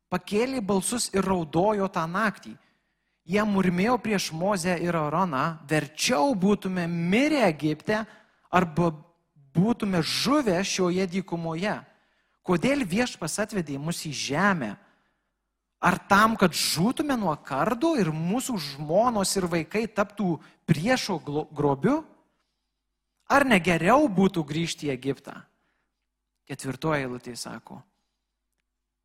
pakėlė 0.09 0.63
balsus 0.65 1.11
ir 1.13 1.27
raudojo 1.27 1.91
tą 1.93 2.07
naktį. 2.09 2.55
Jie 3.29 3.43
murmėjo 3.45 3.99
prieš 4.01 4.31
Mozę 4.33 4.79
ir 4.81 4.97
Aroną, 4.97 5.61
verčiau 5.69 6.33
būtume 6.35 6.87
mirę 6.89 7.45
Egipte 7.47 8.05
arba 8.51 8.91
būtume 9.55 10.01
žuvę 10.03 10.59
šioje 10.65 11.07
dykumoje. 11.11 11.77
Kodėl 12.47 12.87
viešpas 12.89 13.39
atvedė 13.45 13.77
mus 13.79 14.01
į 14.09 14.13
žemę? 14.17 14.73
Ar 15.81 15.97
tam, 16.11 16.35
kad 16.37 16.53
žūtume 16.53 17.17
nuo 17.17 17.33
kardų 17.45 17.95
ir 18.03 18.11
mūsų 18.13 18.59
žmonos 18.61 19.31
ir 19.37 19.47
vaikai 19.49 19.87
taptų 19.89 20.35
priešo 20.69 21.17
grobiu? 21.25 22.03
Ar 23.31 23.47
negeriau 23.47 24.09
būtų 24.11 24.45
grįžti 24.45 24.89
į 24.89 24.95
Egiptą? 24.97 25.37
Ketvirtoji 26.51 27.05
eilutė 27.07 27.37
sako, 27.39 27.79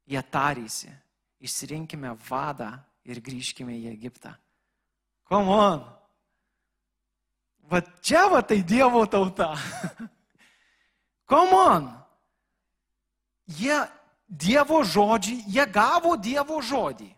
jie 0.09 0.21
tarysi, 0.33 0.89
išsirinkime 1.45 2.15
vadą 2.25 2.71
ir 3.05 3.21
grįžkime 3.23 3.75
į 3.77 3.91
Egiptą. 3.93 4.33
Come 5.29 5.53
on. 5.53 5.83
Va 7.69 7.81
čia 8.01 8.27
va 8.29 8.41
tai 8.45 8.61
Dievo 8.61 9.05
tauta. 9.09 9.53
Come 11.29 11.57
on. 11.57 11.87
Jie 13.45 13.77
Dievo 14.25 14.81
žodžiai, 14.83 15.43
jie 15.47 15.65
gavo 15.69 16.15
Dievo 16.17 16.61
žodį. 16.61 17.11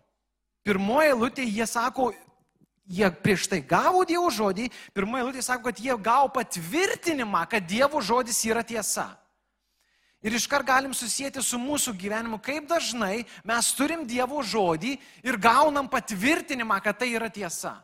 Pirmoje 0.64 1.12
eilutėje 1.12 1.52
jie 1.56 1.66
sako, 1.68 2.10
jie 2.88 3.08
prieš 3.24 3.46
tai 3.48 3.60
gavo 3.64 4.02
Dievo 4.08 4.28
žodį, 4.32 4.68
pirmoji 4.96 5.24
eilutė 5.24 5.44
sako, 5.44 5.70
kad 5.70 5.80
jie 5.80 5.96
gavo 5.96 6.28
patvirtinimą, 6.36 7.46
kad 7.48 7.64
Dievo 7.64 8.02
žodis 8.04 8.40
yra 8.48 8.64
tiesa. 8.64 9.08
Ir 10.22 10.34
iškart 10.34 10.66
galim 10.66 10.94
susijęti 10.94 11.42
su 11.46 11.60
mūsų 11.62 11.92
gyvenimu, 11.98 12.40
kaip 12.42 12.66
dažnai 12.66 13.22
mes 13.46 13.68
turim 13.78 14.02
Dievo 14.06 14.42
žodį 14.42 14.96
ir 15.22 15.38
gaunam 15.38 15.86
patvirtinimą, 15.90 16.80
kad 16.82 16.98
tai 16.98 17.12
yra 17.14 17.28
tiesa. 17.30 17.76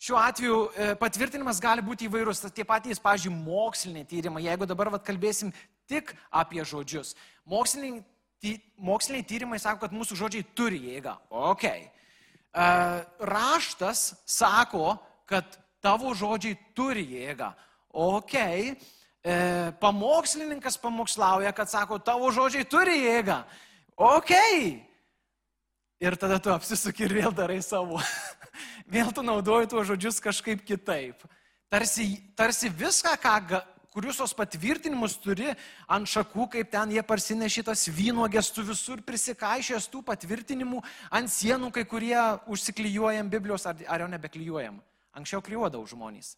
Šiuo 0.00 0.16
atveju 0.16 0.58
e, 0.70 0.92
patvirtinimas 0.96 1.58
gali 1.60 1.82
būti 1.84 2.06
įvairus, 2.06 2.44
tie 2.54 2.64
patys, 2.64 3.02
pažiūrėjau, 3.02 3.42
moksliniai 3.44 4.06
tyrimai, 4.08 4.46
jeigu 4.46 4.68
dabar 4.70 4.88
vat, 4.94 5.02
kalbėsim 5.04 5.50
tik 5.90 6.14
apie 6.30 6.62
žodžius. 6.64 7.16
Moksliniai, 7.50 7.98
ty, 8.40 8.54
moksliniai 8.78 9.26
tyrimai 9.26 9.58
sako, 9.60 9.82
kad 9.82 9.96
mūsų 9.96 10.16
žodžiai 10.22 10.46
turi 10.56 10.78
jėgą. 10.86 11.16
Ok. 11.34 11.66
E, 11.66 11.82
raštas 13.34 14.06
sako, 14.24 14.94
kad 15.28 15.58
tavo 15.82 16.14
žodžiai 16.14 16.56
turi 16.78 17.04
jėgą. 17.10 17.50
Ok, 17.90 18.38
e, 19.24 19.72
pamokslininkas 19.80 20.78
pamokslauja, 20.80 21.52
kad 21.52 21.70
sako, 21.70 21.98
tavo 21.98 22.30
žodžiai 22.34 22.68
turi 22.68 22.98
jėgą. 23.02 23.42
Ok. 23.96 24.32
Ir 26.00 26.16
tada 26.16 26.38
tu 26.40 26.52
apsisuki 26.54 27.04
ir 27.04 27.16
vėl 27.18 27.34
darai 27.36 27.60
savo. 27.64 28.00
vėl 28.94 29.12
tu 29.12 29.24
naudoji 29.24 29.68
tuos 29.72 29.88
žodžius 29.90 30.22
kažkaip 30.24 30.64
kitaip. 30.64 31.20
Tarsi, 31.70 32.16
tarsi 32.34 32.70
viską, 32.72 33.12
ką, 33.20 33.60
kurius 33.94 34.18
tos 34.18 34.32
patvirtinimus 34.34 35.16
turi 35.22 35.50
ant 35.90 36.08
šakų, 36.08 36.46
kaip 36.54 36.70
ten 36.72 36.94
jie 36.94 37.02
parsinešė 37.06 37.66
tas 37.70 37.84
vynuogės, 37.90 38.50
tu 38.54 38.64
visur 38.66 39.02
prisikaišęs 39.06 39.88
tų 39.90 40.02
patvirtinimų 40.06 40.82
ant 41.10 41.30
sienų, 41.30 41.72
kai 41.74 41.84
kurie 41.86 42.18
užsiklyjuojam 42.50 43.30
Biblijos, 43.30 43.66
ar, 43.66 43.78
ar 43.86 44.06
jau 44.06 44.10
nebeklyjuojam. 44.10 44.80
Anksčiau 45.18 45.42
klyjuodavau 45.42 45.88
žmonės. 45.90 46.36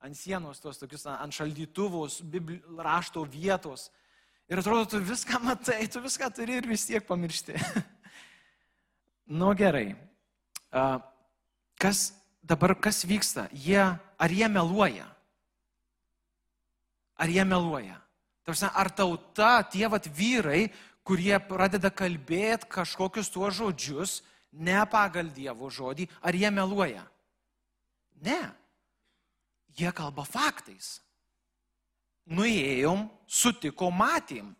Ant 0.00 0.16
sienos 0.16 0.62
tos 0.62 0.80
tokius, 0.80 1.04
ant 1.06 1.34
šaldytuvos, 1.34 2.22
bibli, 2.24 2.60
rašto 2.80 3.26
vietos. 3.28 3.90
Ir 4.48 4.62
atrodo, 4.62 4.86
tu 4.88 5.00
viską 5.04 5.42
matai, 5.44 5.84
tu 5.92 6.00
viską 6.00 6.30
turi 6.34 6.56
ir 6.58 6.66
vis 6.66 6.86
tiek 6.88 7.04
pamiršti. 7.06 7.58
nu 9.40 9.52
gerai. 9.54 9.92
Kas 11.80 12.10
dabar, 12.42 12.74
kas 12.80 13.04
vyksta? 13.04 13.46
Jie, 13.52 13.84
ar 14.18 14.32
jie 14.32 14.48
meluoja? 14.48 15.10
ar 17.20 17.28
jie 17.28 17.44
meluoja? 17.44 17.98
Tarsi, 18.44 18.66
ar 18.72 18.88
tauta, 18.96 19.60
tie 19.68 19.88
vat 19.92 20.08
vyrai, 20.16 20.70
kurie 21.04 21.36
pradeda 21.44 21.90
kalbėti 21.92 22.68
kažkokius 22.72 23.28
tuos 23.32 23.58
žodžius, 23.58 24.20
ne 24.52 24.80
pagal 24.90 25.28
Dievo 25.34 25.68
žodį, 25.70 26.08
ar 26.24 26.36
jie 26.36 26.50
meluoja? 26.54 27.04
Ne. 28.24 28.40
Jie 29.78 29.92
kalba 29.96 30.24
faktais. 30.28 30.98
Nuėjom, 32.30 33.08
sutiko, 33.26 33.90
matėm. 33.90 34.52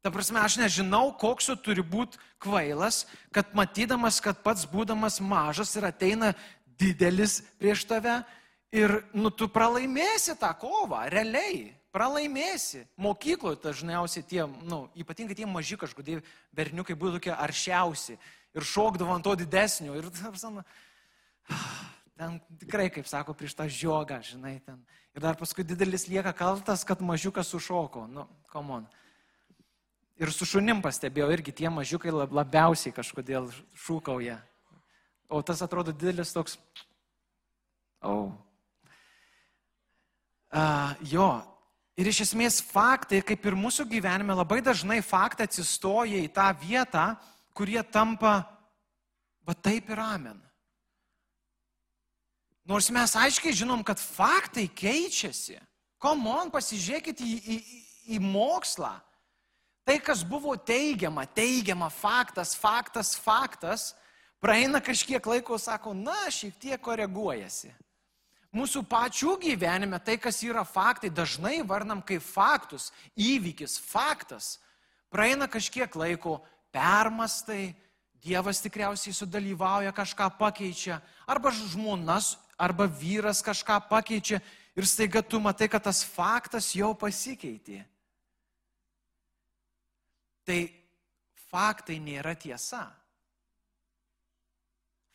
Ta 0.00 0.12
prasme, 0.12 0.40
aš 0.40 0.56
nežinau, 0.60 1.10
koks 1.20 1.50
tu 1.50 1.56
turi 1.60 1.84
būti 1.84 2.20
kvailas, 2.40 3.04
kad 3.32 3.52
matydamas, 3.56 4.20
kad 4.24 4.40
pats 4.44 4.64
būdamas 4.68 5.20
mažas 5.20 5.74
ir 5.76 5.84
ateina 5.88 6.32
didelis 6.80 7.42
prieš 7.60 7.84
tave, 7.88 8.22
Ir, 8.70 9.00
nu, 9.18 9.32
tu 9.34 9.48
pralaimėsi 9.50 10.36
tą 10.38 10.52
kovą, 10.54 11.02
realiai, 11.10 11.72
pralaimėsi. 11.90 12.84
Mokykloje 13.02 13.58
dažniausiai 13.64 14.22
tie, 14.22 14.44
nu, 14.46 14.84
ypatingai 14.94 15.34
tie 15.34 15.48
maži 15.50 15.78
kažkodėl 15.78 16.22
berniukai 16.54 16.94
būtų 16.94 17.18
tokie 17.18 17.32
aršiausi 17.34 18.14
ir 18.14 18.66
šokdavo 18.66 19.16
ant 19.16 19.26
to 19.26 19.34
didesnio. 19.42 19.96
Ir, 19.98 20.06
ten 22.20 22.36
tikrai, 22.60 22.90
kaip 22.92 23.08
sako, 23.08 23.32
prieš 23.32 23.54
tą 23.56 23.64
žiogą, 23.64 24.18
žinai, 24.20 24.58
ten. 24.60 24.76
Ir 25.16 25.24
dar 25.24 25.38
paskui 25.40 25.64
didelis 25.64 26.04
lieka 26.10 26.34
kaltas, 26.36 26.84
kad 26.84 27.00
mažiukas 27.00 27.48
sušoko. 27.48 28.04
Nu, 28.12 28.26
komon. 28.52 28.84
Ir 30.20 30.28
su 30.36 30.44
šunim 30.44 30.82
pastebėjau, 30.84 31.30
irgi 31.32 31.54
tie 31.62 31.70
mažiukai 31.72 32.12
labiausiai 32.12 32.92
kažkodėl 32.92 33.48
šūkauja. 33.86 34.36
O 35.32 35.40
tas 35.40 35.62
atrodo 35.64 35.94
didelis 35.96 36.34
toks. 36.36 36.58
O. 38.04 38.12
Oh. 38.12 38.28
Uh, 40.50 40.92
jo. 41.08 41.30
Ir 41.96 42.10
iš 42.10 42.26
esmės 42.26 42.60
faktai, 42.64 43.22
kaip 43.24 43.48
ir 43.48 43.56
mūsų 43.56 43.88
gyvenime, 43.88 44.36
labai 44.36 44.60
dažnai 44.64 45.00
faktai 45.04 45.48
atsistoja 45.48 46.20
į 46.20 46.28
tą 46.36 46.50
vietą, 46.60 47.06
kurie 47.56 47.80
tampa, 47.88 48.34
va 49.46 49.56
taip 49.56 49.88
ir 49.88 50.04
amen. 50.04 50.49
Nors 52.70 52.86
mes 52.94 53.16
aiškiai 53.18 53.56
žinom, 53.56 53.80
kad 53.82 53.98
faktai 53.98 54.68
keičiasi. 54.70 55.56
Komon, 55.98 56.52
pasižiūrėkit 56.54 57.18
į, 57.18 57.32
į, 57.34 57.56
į 58.14 58.18
mokslą. 58.22 58.92
Tai, 59.82 59.96
kas 60.06 60.22
buvo 60.22 60.54
teigiama, 60.54 61.24
teigiama, 61.26 61.88
faktas, 61.90 62.54
faktas, 62.54 63.16
faktas, 63.18 63.88
praeina 64.38 64.78
kažkiek 64.78 65.24
laiko, 65.32 65.58
sako, 65.58 65.96
na, 65.98 66.28
šiek 66.30 66.54
tiek 66.62 66.78
koreguojasi. 66.84 67.72
Mūsų 68.54 68.84
pačių 68.86 69.34
gyvenime 69.42 69.98
tai, 70.06 70.14
kas 70.22 70.38
yra 70.46 70.62
faktai, 70.62 71.10
dažnai 71.10 71.58
varnam 71.66 71.98
kaip 72.06 72.22
faktus, 72.22 72.92
įvykis, 73.18 73.80
faktas. 73.82 74.60
Praeina 75.10 75.50
kažkiek 75.50 75.90
laiko, 75.98 76.38
permastai, 76.70 77.74
Dievas 78.20 78.58
tikriausiai 78.60 79.14
sudalyvauja, 79.16 79.94
kažką 79.96 80.26
pakeičia, 80.36 80.98
arba 81.24 81.48
žmonas, 81.56 82.34
arba 82.60 82.84
vyras 82.84 83.40
kažką 83.40 83.78
pakeičia 83.88 84.40
ir 84.76 84.86
staiga 84.86 85.22
tu 85.22 85.40
matai, 85.40 85.68
kad 85.68 85.82
tas 85.88 86.04
faktas 86.04 86.68
jau 86.76 86.92
pasikeitė. 86.94 87.80
Tai 90.44 90.60
faktai 91.48 91.98
nėra 92.02 92.34
tiesa. 92.36 92.84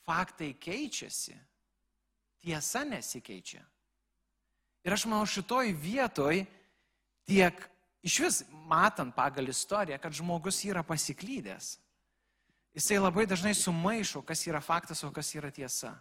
Faktai 0.05 0.51
keičiasi, 0.61 1.33
tiesa 2.45 2.83
nesikeičia. 2.85 3.63
Ir 4.85 4.93
aš 4.93 5.07
manau, 5.09 5.25
šitoj 5.25 5.71
vietoj 5.81 6.43
tiek 7.25 7.63
iš 8.05 8.19
vis 8.21 8.43
matant 8.69 9.15
pagal 9.17 9.49
istoriją, 9.49 9.97
kad 10.01 10.13
žmogus 10.13 10.61
yra 10.67 10.85
pasiklydęs. 10.85 11.79
Jisai 12.75 12.99
labai 12.99 13.25
dažnai 13.25 13.55
sumaišo, 13.57 14.21
kas 14.21 14.45
yra 14.45 14.61
faktas, 14.61 15.01
o 15.07 15.09
kas 15.09 15.31
yra 15.33 15.49
tiesa. 15.49 15.95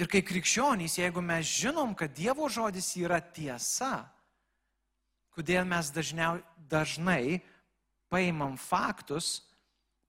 Ir 0.00 0.08
kai 0.08 0.22
krikščionys, 0.24 0.96
jeigu 0.98 1.20
mes 1.24 1.44
žinom, 1.44 1.92
kad 1.98 2.14
Dievo 2.16 2.48
žodis 2.48 2.94
yra 2.96 3.20
tiesa, 3.20 4.06
kodėl 5.36 5.66
mes 5.68 5.90
dažniau, 5.92 6.40
dažnai 6.70 7.42
paimam 8.12 8.56
faktus, 8.60 9.42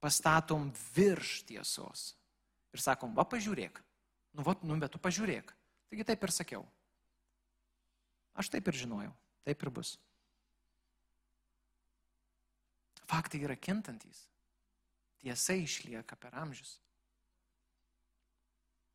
pastatom 0.04 0.70
virš 0.96 1.44
tiesos. 1.48 2.13
Ir 2.74 2.82
sakom, 2.84 3.13
va 3.16 3.25
pažiūrėk. 3.28 3.80
Nu, 4.34 4.44
va, 4.44 4.56
nu, 4.66 4.75
bet 4.82 4.96
tu 4.96 5.00
pažiūrėk. 5.00 5.54
Taigi 5.92 6.08
taip 6.08 6.24
ir 6.25 6.34
sakiau. 6.34 6.63
Aš 8.34 8.50
taip 8.50 8.68
ir 8.68 8.80
žinojau. 8.82 9.13
Taip 9.46 9.62
ir 9.62 9.72
bus. 9.72 9.98
Faktai 13.06 13.44
yra 13.46 13.56
kintantys. 13.60 14.25
Tiesa 15.22 15.56
išlieka 15.60 16.18
per 16.20 16.34
amžius. 16.40 16.80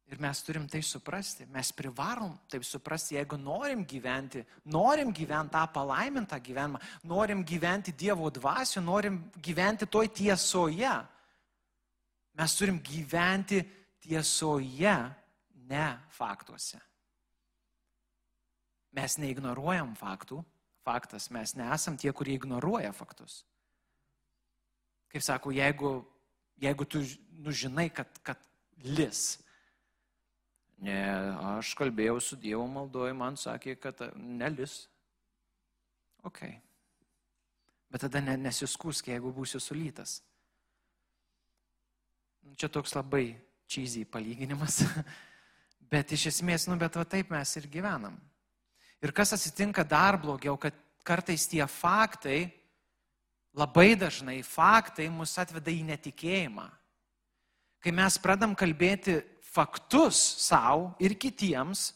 Ir 0.09 0.17
mes 0.21 0.41
turim 0.41 0.65
tai 0.65 0.81
suprasti, 0.81 1.45
mes 1.53 1.69
privalom 1.77 2.33
taip 2.49 2.65
suprasti, 2.65 3.19
jeigu 3.19 3.37
norim 3.37 3.83
gyventi, 3.85 4.41
norim 4.73 5.11
gyventi 5.13 5.53
tą 5.53 5.67
palaimintą 5.75 6.39
gyvenimą, 6.41 6.81
norim 7.05 7.43
gyventi 7.45 7.93
Dievo 7.93 8.31
dvasiu, 8.33 8.81
norim 8.81 9.19
gyventi 9.37 9.85
toj 9.87 10.09
tiesoje. 10.09 10.95
Mes 12.41 12.55
turim 12.57 12.79
gyventi 12.81 13.61
tiesoje, 14.01 14.95
ne 15.69 15.89
faktuose. 16.17 16.81
Mes 18.97 19.19
neignoruojam 19.21 19.93
faktų, 19.99 20.41
faktas, 20.89 21.29
mes 21.31 21.53
nesam 21.59 21.99
tie, 22.01 22.15
kurie 22.17 22.39
ignoruoja 22.39 22.95
faktus. 22.97 23.43
Kaip 25.13 25.25
sako, 25.25 25.53
jeigu, 25.53 25.93
jeigu 26.61 26.89
tu 26.89 27.05
nužinai, 27.45 27.91
kad, 27.93 28.09
kad 28.25 28.41
lis, 28.85 29.37
aš 30.87 31.75
kalbėjau 31.75 32.21
su 32.23 32.37
Dievo 32.37 32.67
maldoju, 32.71 33.15
man 33.15 33.37
sakė, 33.37 33.75
kad 33.81 34.01
nelis. 34.15 34.87
Ok. 36.23 36.45
Bet 37.91 38.05
tada 38.05 38.21
ne, 38.21 38.37
nesiskūsk, 38.37 39.09
jeigu 39.11 39.33
būsiu 39.33 39.61
sulytas. 39.61 40.21
Čia 42.59 42.69
toks 42.69 42.95
labai 42.95 43.39
čyzy 43.69 44.05
palyginimas. 44.05 44.83
Bet 45.93 46.13
iš 46.13 46.27
esmės, 46.35 46.67
nu, 46.69 46.77
bet 46.77 46.99
va 47.01 47.05
taip 47.09 47.31
mes 47.33 47.49
ir 47.57 47.65
gyvenam. 47.73 48.19
Ir 49.01 49.09
kas 49.17 49.33
atsitinka 49.33 49.87
dar 49.89 50.19
blogiau, 50.21 50.59
kad 50.61 50.77
kartais 51.01 51.47
tie 51.49 51.65
faktai, 51.65 52.51
labai 53.57 53.95
dažnai 53.97 54.43
faktai 54.45 55.07
mus 55.09 55.33
atveda 55.41 55.73
į 55.73 55.87
netikėjimą. 55.89 56.67
Kai 57.81 57.95
mes 57.95 58.19
pradam 58.21 58.53
kalbėti 58.59 59.17
faktus 59.59 60.19
savo 60.39 60.93
ir 61.03 61.17
kitiems, 61.19 61.93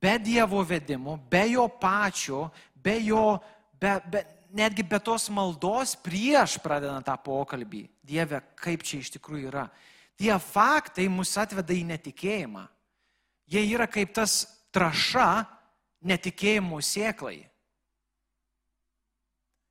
be 0.00 0.18
Dievo 0.22 0.62
vedimo, 0.64 1.18
be 1.30 1.48
jo 1.50 1.66
pačio, 1.68 2.48
be 2.74 3.00
jo, 3.02 3.38
be, 3.80 3.98
be, 4.10 4.24
netgi 4.54 4.86
be 4.86 5.00
tos 5.02 5.28
maldos 5.30 5.96
prieš 6.00 6.58
pradedant 6.62 7.06
tą 7.06 7.16
pokalbį. 7.20 7.84
Dieve, 8.02 8.40
kaip 8.58 8.82
čia 8.86 9.02
iš 9.02 9.12
tikrųjų 9.18 9.50
yra. 9.50 9.66
Tie 10.18 10.32
faktai 10.42 11.08
mus 11.12 11.36
atveda 11.40 11.74
į 11.74 11.84
netikėjimą. 11.92 12.66
Jie 13.50 13.62
yra 13.74 13.86
kaip 13.90 14.12
tas 14.14 14.42
traša 14.74 15.44
netikėjimo 16.06 16.80
sėklai. 16.84 17.38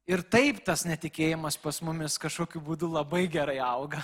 Ir 0.10 0.24
taip 0.26 0.63
tas 0.65 0.88
netikėjimas 0.89 1.60
pas 1.62 1.78
mumis 1.86 2.17
kažkokiu 2.17 2.62
būdu 2.65 2.89
labai 2.89 3.28
gerai 3.30 3.60
auga. 3.62 4.02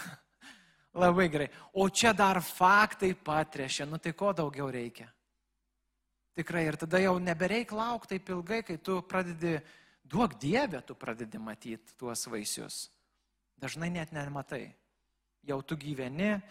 Labai 0.96 1.28
gerai. 1.30 1.50
O 1.74 1.90
čia 1.90 2.14
dar 2.16 2.40
faktai 2.40 3.14
patrešia, 3.14 3.86
nu 3.86 3.98
tai 4.00 4.14
ko 4.16 4.32
daugiau 4.32 4.70
reikia? 4.72 5.10
Tikrai 6.36 6.66
ir 6.68 6.76
tada 6.80 7.00
jau 7.04 7.18
nebereik 7.20 7.72
laukti 7.72 8.16
taip 8.16 8.30
ilgai, 8.32 8.62
kai 8.64 8.78
tu 8.78 9.02
pradedi, 9.04 9.58
duok 10.04 10.38
Dievę, 10.40 10.82
tu 10.88 10.96
pradedi 10.96 11.40
matyti 11.40 11.96
tuos 12.00 12.26
vaisius. 12.28 12.90
Dažnai 13.60 13.90
net 13.90 14.12
nematai. 14.12 14.76
Jau 15.44 15.62
tu 15.64 15.76
gyveni 15.76 16.42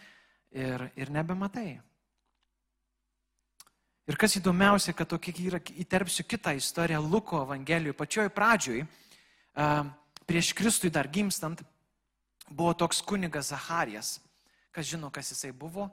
ir, 0.53 0.89
ir 0.95 1.09
nebematai. 1.09 1.81
Ir 4.05 4.17
kas 4.21 4.37
įdomiausia, 4.37 4.93
kad 4.93 5.09
tokia 5.09 5.33
yra, 5.41 5.59
įterpsiu 5.81 6.25
kitą 6.29 6.53
istoriją 6.57 7.01
Luko 7.01 7.41
Evangelijoje. 7.41 7.97
Pačioj 7.97 8.29
pradžioj, 8.29 8.85
prieš 10.29 10.53
Kristui 10.53 10.93
dar 10.93 11.09
gimstant, 11.09 11.65
buvo 12.49 12.73
toks 12.77 13.01
kunigas 13.01 13.49
Zacharijas. 13.49 14.19
Kas 14.75 14.89
žino, 14.91 15.07
kas 15.07 15.31
jisai 15.31 15.53
buvo? 15.55 15.87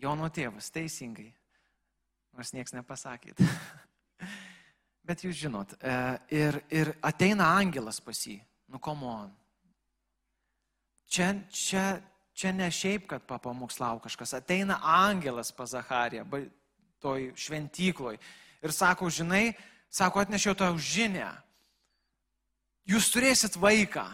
Jono 0.00 0.28
tėvas, 0.32 0.70
teisingai. 0.72 1.28
Nors 2.32 2.54
nieks 2.56 2.72
nepasakėt. 2.72 3.40
Bet 5.06 5.22
jūs 5.24 5.36
žinot, 5.38 5.76
e, 5.78 5.96
ir, 6.32 6.58
ir 6.72 6.94
ateina 7.04 7.50
angelas 7.58 8.00
pas 8.00 8.18
jį. 8.24 8.38
Nu, 8.72 8.80
komon. 8.82 9.28
Čia, 11.12 11.28
čia, 11.52 11.84
čia 12.34 12.54
ne 12.56 12.70
šiaip, 12.72 13.04
kad 13.12 13.28
papamokslau 13.28 14.00
kažkas. 14.02 14.32
Ateina 14.40 14.80
angelas 14.80 15.52
pas 15.54 15.76
Zachariją, 15.76 16.24
toj 17.04 17.30
šventykloj. 17.36 18.16
Ir 18.64 18.74
sako, 18.74 19.12
žinai, 19.12 19.52
sako, 19.92 20.24
atnešiau 20.24 20.56
tau 20.58 20.72
žinę. 20.80 21.28
Jūs 22.88 23.12
turėsit 23.12 23.60
vaiką. 23.60 24.08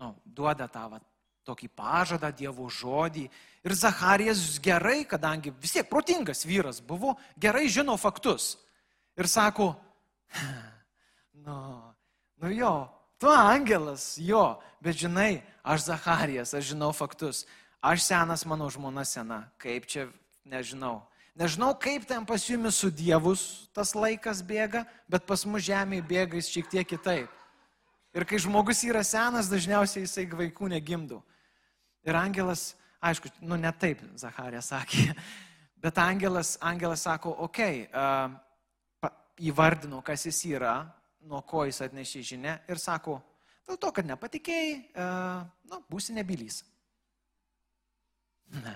Nu, 0.00 0.16
duoda 0.24 0.66
tą 0.72 0.88
vat, 0.96 1.11
tokį 1.46 1.68
pažadą, 1.76 2.30
Dievo 2.34 2.68
žodį. 2.70 3.26
Ir 3.62 3.74
Zacharijas 3.78 4.58
gerai, 4.62 5.02
kadangi 5.08 5.52
vis 5.62 5.76
tiek 5.76 5.88
protingas 5.88 6.44
vyras 6.46 6.80
buvo, 6.82 7.16
gerai 7.38 7.68
žino 7.70 7.96
faktus. 8.00 8.56
Ir 9.18 9.28
sako, 9.28 9.74
nu, 11.46 11.56
nu 12.42 12.52
jo, 12.54 12.74
tu 13.20 13.30
angelas, 13.30 14.16
jo, 14.18 14.56
bet 14.80 14.98
žinai, 14.98 15.42
aš 15.62 15.88
Zacharijas, 15.90 16.54
aš 16.54 16.72
žinau 16.72 16.92
faktus. 16.96 17.44
Aš 17.82 18.06
senas, 18.06 18.46
mano 18.46 18.70
žmona 18.70 19.02
sena, 19.02 19.48
kaip 19.58 19.86
čia, 19.90 20.06
nežinau. 20.46 21.02
Nežinau, 21.34 21.72
kaip 21.74 22.04
ten 22.06 22.26
pas 22.28 22.44
jumis 22.44 22.76
su 22.76 22.90
Dievus 22.92 23.70
tas 23.72 23.94
laikas 23.96 24.42
bėga, 24.44 24.84
bet 25.08 25.24
pas 25.26 25.42
mus 25.48 25.64
žemėje 25.64 26.04
bėga 26.06 26.38
jis 26.38 26.50
šiek 26.52 26.68
tiek 26.70 26.88
kitaip. 26.88 27.41
Ir 28.12 28.26
kai 28.28 28.40
žmogus 28.42 28.82
yra 28.84 29.02
senas, 29.06 29.48
dažniausiai 29.48 30.04
jisai 30.04 30.26
vaikų 30.28 30.68
negimdo. 30.74 31.22
Ir 32.04 32.18
angelas, 32.18 32.72
aišku, 33.00 33.30
nu 33.40 33.56
ne 33.56 33.72
taip 33.72 34.02
Zacharė 34.20 34.60
sakė, 34.62 35.12
bet 35.82 35.98
angelas, 35.98 36.56
angelas 36.60 37.04
sako, 37.08 37.32
okei, 37.48 37.86
okay, 37.86 39.08
uh, 39.08 39.12
įvardino, 39.42 40.02
kas 40.04 40.26
jis 40.28 40.44
yra, 40.52 40.76
nuo 41.24 41.40
ko 41.46 41.64
jis 41.64 41.80
atnešė 41.86 42.24
žinę 42.34 42.58
ir 42.68 42.80
sako, 42.82 43.20
Dėl 43.68 43.78
to, 43.78 43.92
kad 43.94 44.08
nepatikėjai, 44.08 44.72
e, 44.84 45.04
nu, 45.70 45.78
būsi 45.90 46.14
nebylys. 46.16 46.62
Ne. 48.58 48.74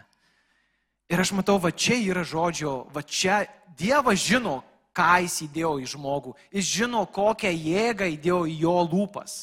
Ir 1.12 1.22
aš 1.22 1.34
matau, 1.36 1.58
va 1.62 1.72
čia 1.74 1.98
yra 2.00 2.22
žodžio, 2.26 2.86
va 2.94 3.02
čia 3.02 3.42
Dievas 3.78 4.22
žino, 4.22 4.60
ką 4.96 5.18
jis 5.26 5.42
įdėjo 5.44 5.72
į 5.82 5.90
žmogų. 5.92 6.32
Jis 6.54 6.70
žino, 6.78 7.02
kokią 7.12 7.52
jėgą 7.52 8.08
įdėjo 8.14 8.40
į 8.48 8.56
jo 8.62 8.76
lūpas. 8.88 9.36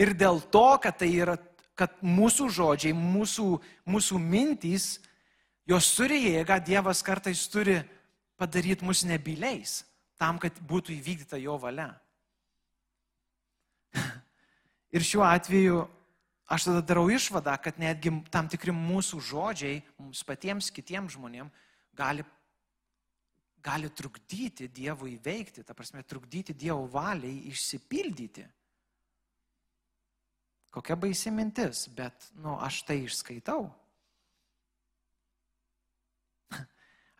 Ir 0.00 0.12
dėl 0.16 0.40
to, 0.52 0.68
kad 0.80 0.98
tai 1.00 1.10
yra, 1.16 1.36
kad 1.76 1.92
mūsų 2.04 2.48
žodžiai, 2.52 2.94
mūsų, 2.96 3.46
mūsų 3.88 4.20
mintys, 4.20 4.96
jos 5.68 5.88
turi 5.96 6.22
jėgą, 6.30 6.58
Dievas 6.64 7.02
kartais 7.04 7.44
turi 7.52 7.80
padaryti 8.40 8.84
mus 8.84 9.04
nebyliais, 9.08 9.82
tam, 10.20 10.40
kad 10.40 10.56
būtų 10.68 10.96
įvykdyta 10.96 11.40
jo 11.40 11.56
valia. 11.60 11.90
Ir 14.94 15.04
šiuo 15.04 15.24
atveju 15.26 15.84
aš 16.52 16.68
tada 16.68 16.82
darau 16.84 17.08
išvadą, 17.12 17.56
kad 17.60 17.80
netgi 17.80 18.12
tam 18.32 18.48
tikri 18.48 18.72
mūsų 18.72 19.20
žodžiai 19.32 19.80
mums 19.98 20.22
patiems, 20.24 20.70
kitiems 20.72 21.16
žmonėms 21.16 21.64
gali, 21.96 22.24
gali 23.66 23.90
trukdyti 23.90 24.68
Dievui 24.70 25.16
veikti, 25.22 25.64
ta 25.66 25.74
prasme, 25.74 26.04
trukdyti 26.06 26.54
Dievo 26.54 26.86
valiai 26.90 27.48
išsipildyti. 27.50 28.46
Kokia 30.76 30.96
baisi 31.00 31.32
mintis, 31.32 31.86
bet, 31.96 32.28
nu, 32.42 32.58
aš 32.60 32.82
tai 32.84 32.98
išskaitau. 33.06 33.64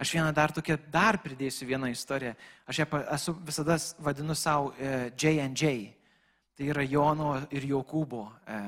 Aš 0.02 0.12
vieną 0.12 0.28
dar 0.36 0.52
tokią, 0.52 0.76
dar 0.92 1.16
pridėsiu 1.24 1.64
vieną 1.70 1.88
istoriją. 1.88 2.34
Aš 2.68 2.82
ją 2.82 2.86
esu 3.16 3.32
visada 3.40 3.78
vadinu 4.04 4.34
savo 4.36 4.74
e, 4.76 5.08
J&J. 5.16 5.72
Tai 6.56 6.68
yra 6.68 6.84
Jono 6.84 7.30
ir 7.48 7.64
Jokūbo 7.70 8.26
e, 8.28 8.60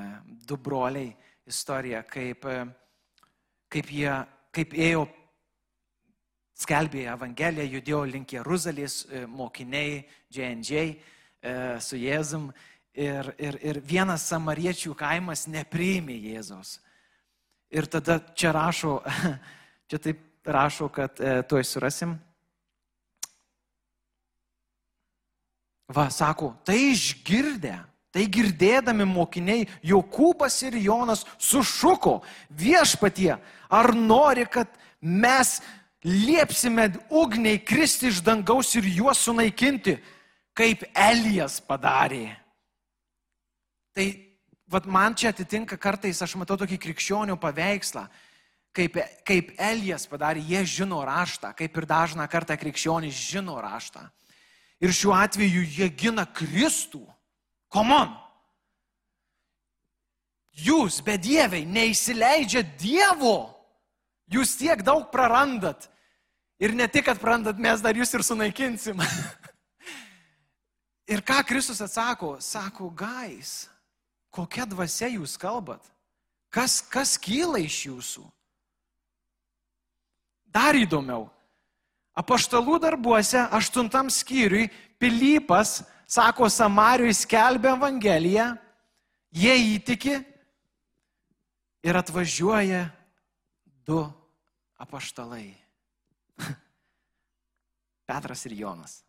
du 0.48 0.56
broliai 0.56 1.12
istorija, 1.44 2.00
kaip, 2.08 2.48
e, 2.48 2.64
kaip 3.68 3.92
jie, 3.92 4.16
kaip 4.56 4.72
ėjo, 4.72 5.04
skelbė 6.58 7.06
Evangeliją, 7.12 7.66
judėjo 7.76 8.02
link 8.10 8.34
Jeruzalės 8.34 9.04
e, 9.06 9.24
mokiniai 9.30 10.02
J&J 10.34 10.80
e, 10.82 10.94
su 11.82 11.98
Jėzum 11.98 12.48
ir, 12.98 13.32
ir, 13.38 13.58
ir 13.62 13.80
vienas 13.86 14.26
samariečių 14.32 14.94
kaimas 14.98 15.46
nepriėmė 15.50 16.18
Jėzos. 16.32 16.78
Ir 17.70 17.86
tada 17.86 18.18
čia 18.34 18.54
rašo, 18.56 18.98
čia 19.90 20.00
taip 20.02 20.24
rašo, 20.48 20.88
kad 20.90 21.20
e, 21.20 21.38
tuoj 21.46 21.66
surasim. 21.68 22.16
Va, 25.88 26.08
sako, 26.12 26.50
tai 26.68 26.90
išgirdę, 26.90 27.76
tai 28.12 28.26
girdėdami 28.28 29.06
mokiniai, 29.08 29.68
Jokūbas 29.86 30.58
ir 30.66 30.76
Jonas 30.82 31.22
sušuko 31.40 32.18
viešpatie, 32.50 33.30
ar 33.72 33.94
nori, 33.96 34.44
kad 34.50 34.68
mes 35.00 35.60
liepsime 36.04 36.92
ugniai 37.10 37.58
kristi 37.58 38.08
iš 38.12 38.22
dangaus 38.24 38.74
ir 38.78 38.86
juos 38.86 39.24
sunaikinti, 39.26 39.98
kaip 40.54 40.84
Elijas 40.94 41.58
padarė. 41.62 42.36
Tai 43.94 44.06
vat 44.70 44.86
man 44.86 45.14
čia 45.18 45.32
atitinka 45.32 45.78
kartais, 45.80 46.22
aš 46.22 46.36
matau 46.38 46.58
tokį 46.60 46.78
krikščionių 46.82 47.38
paveikslą 47.40 48.06
kaip, 48.78 48.98
kaip 49.26 49.52
Elijas 49.58 50.06
padarė, 50.10 50.42
jie 50.44 50.62
žino 50.66 51.00
raštą, 51.06 51.52
kaip 51.58 51.76
ir 51.76 51.86
dažną 51.88 52.26
kartą 52.30 52.56
krikščionys 52.58 53.16
žino 53.32 53.58
raštą. 53.62 54.04
Ir 54.78 54.94
šiuo 54.94 55.14
atveju 55.18 55.64
jie 55.66 55.88
gina 55.90 56.26
Kristų. 56.26 57.02
Komon. 57.68 58.14
Jūs, 60.58 61.02
bedieviai, 61.04 61.66
neįsileidžia 61.66 62.64
Dievo. 62.78 63.57
Jūs 64.28 64.56
tiek 64.60 64.82
daug 64.84 65.08
prarandat. 65.12 65.88
Ir 66.60 66.74
ne 66.74 66.88
tik, 66.90 67.06
kad 67.06 67.20
prarandat, 67.22 67.58
mes 67.60 67.80
dar 67.80 67.96
jūs 67.96 68.12
ir 68.14 68.24
sunaikinsim. 68.26 68.98
ir 71.12 71.22
ką 71.24 71.40
Kristus 71.46 71.80
atsako? 71.84 72.36
Sako, 72.42 72.90
gais, 72.90 73.68
kokia 74.34 74.66
dvasia 74.68 75.08
jūs 75.14 75.38
kalbat? 75.40 75.84
Kas, 76.50 76.80
kas 76.82 77.16
kyla 77.20 77.60
iš 77.62 77.86
jūsų? 77.88 78.24
Dar 80.48 80.76
įdomiau. 80.76 81.28
Apaštalų 82.18 82.80
darbuose, 82.82 83.44
aštuntam 83.54 84.08
skyriui, 84.10 84.66
Pilypas, 84.98 85.84
sako, 86.10 86.48
Samariui 86.50 87.14
skelbia 87.14 87.76
Evangeliją, 87.76 88.48
jie 89.30 89.54
įtiki 89.76 90.16
ir 91.86 91.98
atvažiuoja 92.00 92.88
du 93.86 94.02
apaštalai. 94.78 95.52
Petras 98.08 98.46
ir 98.46 98.54
Jonas. 98.58 99.02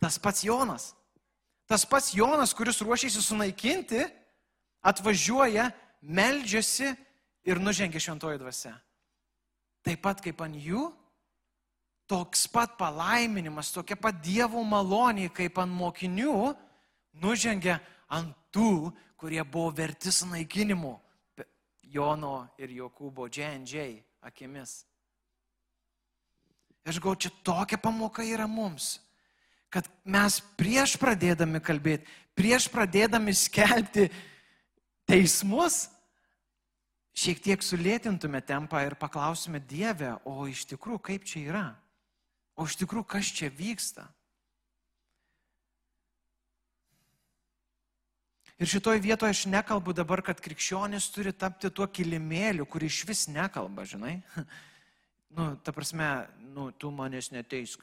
Tas 0.00 0.18
pats 0.18 0.42
Jonas. 0.44 0.94
Tas 1.68 1.84
pats 1.84 2.14
Jonas, 2.16 2.54
kuris 2.56 2.80
ruošiasi 2.80 3.22
sunaikinti, 3.22 4.06
atvažiuoja, 4.80 5.68
meldžiasi 6.00 6.94
ir 7.44 7.60
nužengia 7.60 8.00
šventoji 8.00 8.40
dvasia. 8.40 8.72
Taip 9.84 10.00
pat 10.02 10.22
kaip 10.24 10.40
ant 10.42 10.56
jų, 10.56 10.88
toks 12.08 12.46
pat 12.48 12.78
palaiminimas, 12.80 13.72
tokia 13.74 13.98
pat 14.00 14.16
Dievo 14.24 14.62
malonė, 14.64 15.28
kaip 15.34 15.60
ant 15.60 15.76
mokinių, 15.76 16.54
nužengia 17.20 17.78
ant 18.08 18.32
tų, 18.54 18.88
kurie 19.18 19.42
buvo 19.44 19.74
verti 19.76 20.12
sunaikinimo 20.14 20.96
Jono 21.82 22.48
ir 22.60 22.72
Jokūbo 22.72 23.28
J&J 23.28 24.07
akimis. 24.28 24.82
Aš 26.88 27.00
gau, 27.02 27.12
čia 27.16 27.32
tokia 27.44 27.76
pamoka 27.80 28.24
yra 28.24 28.46
mums, 28.48 28.96
kad 29.68 29.88
mes 30.08 30.38
prieš 30.56 30.96
pradėdami 31.00 31.60
kalbėti, 31.60 32.08
prieš 32.38 32.68
pradėdami 32.72 33.34
skelbti 33.36 34.06
teismus, 35.08 35.88
šiek 37.18 37.42
tiek 37.44 37.64
sulėtintume 37.64 38.40
tempą 38.46 38.84
ir 38.86 38.96
paklaustume 38.96 39.60
Dievę, 39.60 40.14
o 40.24 40.46
iš 40.48 40.64
tikrųjų 40.70 41.02
kaip 41.10 41.26
čia 41.28 41.42
yra? 41.50 41.66
O 42.56 42.64
iš 42.68 42.78
tikrųjų 42.80 43.08
kas 43.10 43.32
čia 43.34 43.50
vyksta? 43.52 44.06
Ir 48.58 48.66
šitoj 48.66 48.98
vietoje 48.98 49.30
aš 49.30 49.44
nekalbu 49.46 49.94
dabar, 49.94 50.22
kad 50.26 50.40
krikščionis 50.42 51.10
turi 51.14 51.30
tapti 51.30 51.70
tuo 51.70 51.86
kilimėliu, 51.86 52.66
kur 52.66 52.82
iš 52.82 53.04
vis 53.06 53.28
nekalba, 53.30 53.86
žinai. 53.88 54.18
Nu, 55.28 55.50
ta 55.60 55.74
prasme, 55.76 56.24
nu, 56.56 56.70
tu 56.72 56.88
manęs 56.88 57.26
neteisk. 57.28 57.82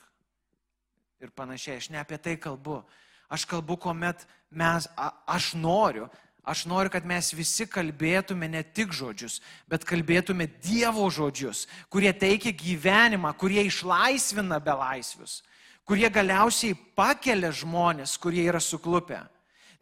Ir 1.22 1.30
panašiai, 1.30 1.76
aš 1.78 1.92
ne 1.94 2.00
apie 2.02 2.18
tai 2.18 2.34
kalbu. 2.42 2.80
Aš 3.30 3.44
kalbu, 3.46 3.78
kuomet 3.84 4.24
mes, 4.50 4.88
a, 4.98 5.12
aš 5.30 5.52
noriu, 5.54 6.08
Aš 6.46 6.68
noriu, 6.70 6.92
kad 6.94 7.06
mes 7.10 7.32
visi 7.34 7.66
kalbėtume 7.66 8.46
ne 8.46 8.62
tik 8.62 8.92
žodžius, 8.94 9.40
bet 9.66 9.86
kalbėtume 9.90 10.46
Dievo 10.62 11.08
žodžius, 11.10 11.64
kurie 11.90 12.12
teikia 12.14 12.54
gyvenimą, 12.54 13.32
kurie 13.34 13.64
išlaisvina 13.66 14.60
belaisvius, 14.62 15.40
kurie 15.90 16.06
galiausiai 16.14 16.78
pakelia 16.94 17.50
žmonės, 17.50 18.14
kurie 18.22 18.46
yra 18.46 18.62
suklupę. 18.62 19.24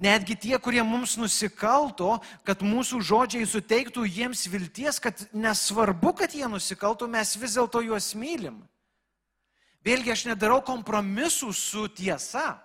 Netgi 0.04 0.36
tie, 0.36 0.58
kurie 0.60 0.84
mums 0.84 1.16
nusikalto, 1.16 2.18
kad 2.44 2.60
mūsų 2.66 3.00
žodžiai 3.08 3.48
suteiktų 3.48 4.04
jiems 4.04 4.42
vilties, 4.52 5.00
kad 5.00 5.22
nesvarbu, 5.32 6.12
kad 6.20 6.34
jie 6.36 6.50
nusikaltų, 6.52 7.08
mes 7.08 7.32
vis 7.40 7.56
dėlto 7.56 7.80
juos 7.86 8.10
mylim. 8.20 8.58
Vėlgi 9.84 10.12
aš 10.12 10.26
nedarau 10.28 10.60
kompromisų 10.66 11.54
su 11.56 11.88
tiesa. 11.88 12.58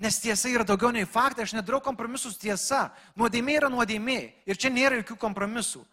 Nes 0.00 0.18
tiesa 0.20 0.48
yra 0.52 0.64
daugiau 0.64 0.92
nei 0.92 1.08
faktai, 1.08 1.44
aš 1.44 1.56
nedarau 1.56 1.82
kompromisų 1.84 2.32
su 2.32 2.40
tiesa. 2.40 2.90
Nuodėmė 3.16 3.60
yra 3.60 3.70
nuodėmė 3.72 4.20
ir 4.48 4.60
čia 4.60 4.72
nėra 4.72 5.02
jokių 5.02 5.16
kompromisų. 5.20 5.84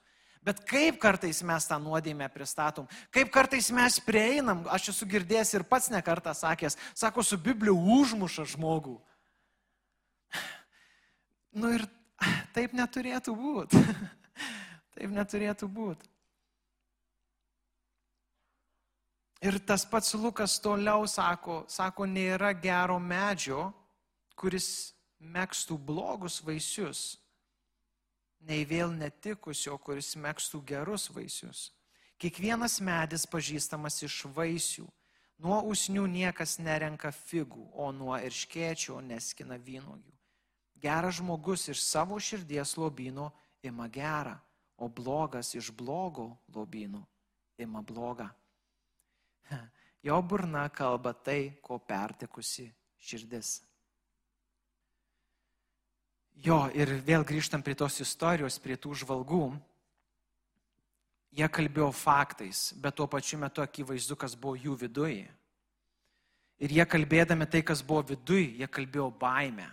Bet 0.44 0.60
kaip 0.68 1.00
kartais 1.04 1.40
mes 1.44 1.68
tą 1.68 1.78
nuodėmę 1.80 2.28
pristatom, 2.32 2.88
kaip 3.16 3.32
kartais 3.32 3.70
mes 3.72 3.96
prieinam, 4.04 4.66
aš 4.68 4.90
esu 4.92 5.08
girdėjęs 5.08 5.54
ir 5.56 5.64
pats 5.64 5.88
nekartą 5.92 6.36
sakęs, 6.36 6.76
sako, 7.00 7.24
su 7.24 7.40
Biblija 7.40 7.72
užmuša 7.72 8.48
žmogų. 8.52 8.98
Nu 11.60 11.69
ir 11.69 11.84
taip 12.56 12.72
neturėtų 12.74 13.36
būti. 13.38 13.78
Taip 14.96 15.12
neturėtų 15.13 15.67
būti. 15.69 16.08
Ir 19.43 19.60
tas 19.60 19.84
pats 19.86 20.13
Lukas 20.15 20.56
toliau 20.63 21.04
sako, 21.10 21.65
sako, 21.67 22.06
nėra 22.08 22.54
gero 22.56 22.96
medžio, 22.96 23.74
kuris 24.39 24.93
mėgstų 25.19 25.76
blogus 25.78 26.38
vaisius, 26.46 27.02
nei 28.48 28.63
vėl 28.63 28.93
netikusio, 28.96 29.76
kuris 29.84 30.13
mėgstų 30.15 30.63
gerus 30.63 31.10
vaisius. 31.12 31.67
Kiekvienas 32.24 32.80
medis 32.80 33.28
pažįstamas 33.28 34.00
iš 34.08 34.22
vaisių. 34.32 34.88
Nuo 35.43 35.60
usnių 35.67 36.06
niekas 36.08 36.56
nerenka 36.63 37.12
figų, 37.12 37.67
o 37.76 37.91
nuo 37.91 38.15
irškėčių 38.15 39.02
neskina 39.10 39.58
vynogių. 39.60 40.13
Geras 40.84 41.15
žmogus 41.15 41.69
iš 41.72 41.80
savo 41.84 42.19
širdies 42.19 42.76
lobino 42.78 43.32
ima 43.63 43.88
gerą, 43.88 44.36
o 44.78 44.88
blogas 44.88 45.54
iš 45.56 45.72
blogo 45.72 46.36
lobino 46.56 47.06
ima 47.58 47.82
blogą. 47.82 48.30
Jo 50.04 50.22
burna 50.22 50.67
kalba 50.69 51.13
tai, 51.13 51.54
ko 51.63 51.78
pertekusi 51.80 52.65
širdis. 53.00 53.62
Jo, 56.43 56.65
ir 56.76 56.89
vėl 57.08 57.24
grįžtam 57.24 57.63
prie 57.63 57.72
tos 57.80 58.02
istorijos, 58.04 58.58
prie 58.60 58.76
tų 58.76 58.98
žvalgų. 59.00 59.46
Jie 61.32 61.48
kalbėjo 61.48 61.88
faktais, 61.96 62.74
bet 62.76 62.98
tuo 63.00 63.08
pačiu 63.08 63.39
metu 63.39 63.63
akivaizdu, 63.63 64.17
kas 64.19 64.36
buvo 64.36 64.60
jų 64.60 64.76
viduje. 64.84 65.30
Ir 66.60 66.76
jie 66.76 66.84
kalbėdami 66.84 67.48
tai, 67.48 67.63
kas 67.63 67.80
buvo 67.80 68.04
viduje, 68.12 68.58
jie 68.60 68.67
kalbėjo 68.67 69.08
baimę. 69.24 69.69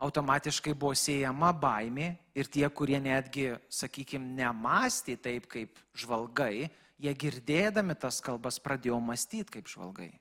Automatiškai 0.00 0.72
buvo 0.72 0.94
siejama 0.96 1.50
baimė 1.52 2.14
ir 2.32 2.48
tie, 2.48 2.64
kurie 2.72 2.96
netgi, 3.02 3.50
sakykime, 3.68 4.32
nemastė 4.38 5.18
taip 5.20 5.48
kaip 5.50 5.76
žvalgai, 5.92 6.70
jie 7.00 7.12
girdėdami 7.12 7.96
tas 8.00 8.22
kalbas 8.24 8.56
pradėjo 8.64 8.96
mąstyti 9.04 9.58
kaip 9.58 9.68
žvalgai. 9.68 10.12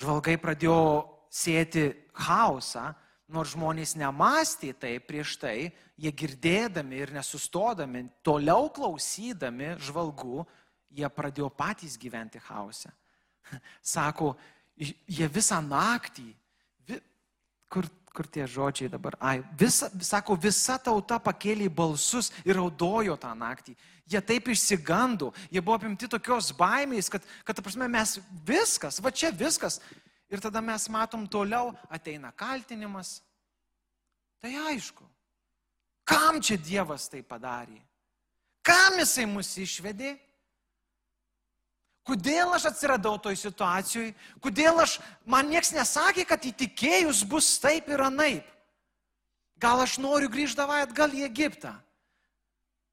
Žvalgai 0.00 0.38
pradėjo 0.40 0.80
sėti 1.32 1.90
chaosą, 2.16 2.94
nors 3.32 3.52
žmonės 3.52 3.94
nemastė 4.00 4.72
taip 4.76 5.06
prieš 5.08 5.36
tai, 5.40 5.72
jie 5.96 6.12
girdėdami 6.12 7.00
ir 7.04 7.12
nesustodami, 7.12 8.06
toliau 8.24 8.68
klausydami 8.72 9.74
žvalgų, 9.84 10.46
jie 10.92 11.08
pradėjo 11.08 11.48
patys 11.56 11.96
gyventi 12.00 12.40
chaose. 12.40 12.92
Sako, 13.94 14.34
jie 14.76 15.28
visą 15.32 15.60
naktį, 15.64 16.30
kur, 17.72 17.88
kur 18.12 18.28
tie 18.28 18.44
žodžiai 18.48 18.90
dabar, 18.92 19.16
ai, 19.20 19.40
visa, 19.58 19.88
sako, 20.04 20.36
visa 20.36 20.76
tauta 20.76 21.18
pakėlė 21.22 21.70
balsus 21.72 22.30
ir 22.44 22.58
raudojo 22.60 23.16
tą 23.20 23.32
naktį. 23.38 23.74
Jie 24.12 24.20
taip 24.20 24.50
išsigando, 24.52 25.30
jie 25.48 25.62
buvo 25.62 25.78
apimti 25.78 26.10
tokios 26.10 26.50
baimės, 26.56 27.08
kad, 27.12 27.24
kad 27.46 27.56
ta 27.56 27.64
prasme, 27.64 27.88
mes 27.88 28.18
viskas, 28.44 29.00
va 29.00 29.12
čia 29.14 29.32
viskas. 29.32 29.80
Ir 30.32 30.40
tada 30.40 30.62
mes 30.64 30.88
matom 30.92 31.24
toliau, 31.28 31.72
ateina 31.92 32.32
kaltinimas. 32.36 33.20
Tai 34.40 34.52
aišku, 34.72 35.04
kam 36.08 36.40
čia 36.42 36.56
Dievas 36.60 37.06
tai 37.12 37.20
padarė? 37.22 37.78
Kam 38.64 38.98
jisai 39.00 39.26
mus 39.28 39.50
išvedė? 39.60 40.16
Kodėl 42.02 42.50
aš 42.56 42.66
atsiradau 42.72 43.14
toj 43.22 43.36
situacijai? 43.38 44.10
Kodėl 44.42 44.80
aš, 44.82 44.96
man 45.22 45.46
nieks 45.50 45.70
nesakė, 45.74 46.24
kad 46.26 46.42
įtikėjus 46.42 47.22
bus 47.30 47.54
taip 47.62 47.90
ir 47.92 48.02
anaip? 48.02 48.48
Gal 49.62 49.84
aš 49.84 50.00
noriu 50.02 50.30
grįždavai 50.32 50.80
atgal 50.82 51.14
į 51.14 51.22
Egiptą? 51.28 51.76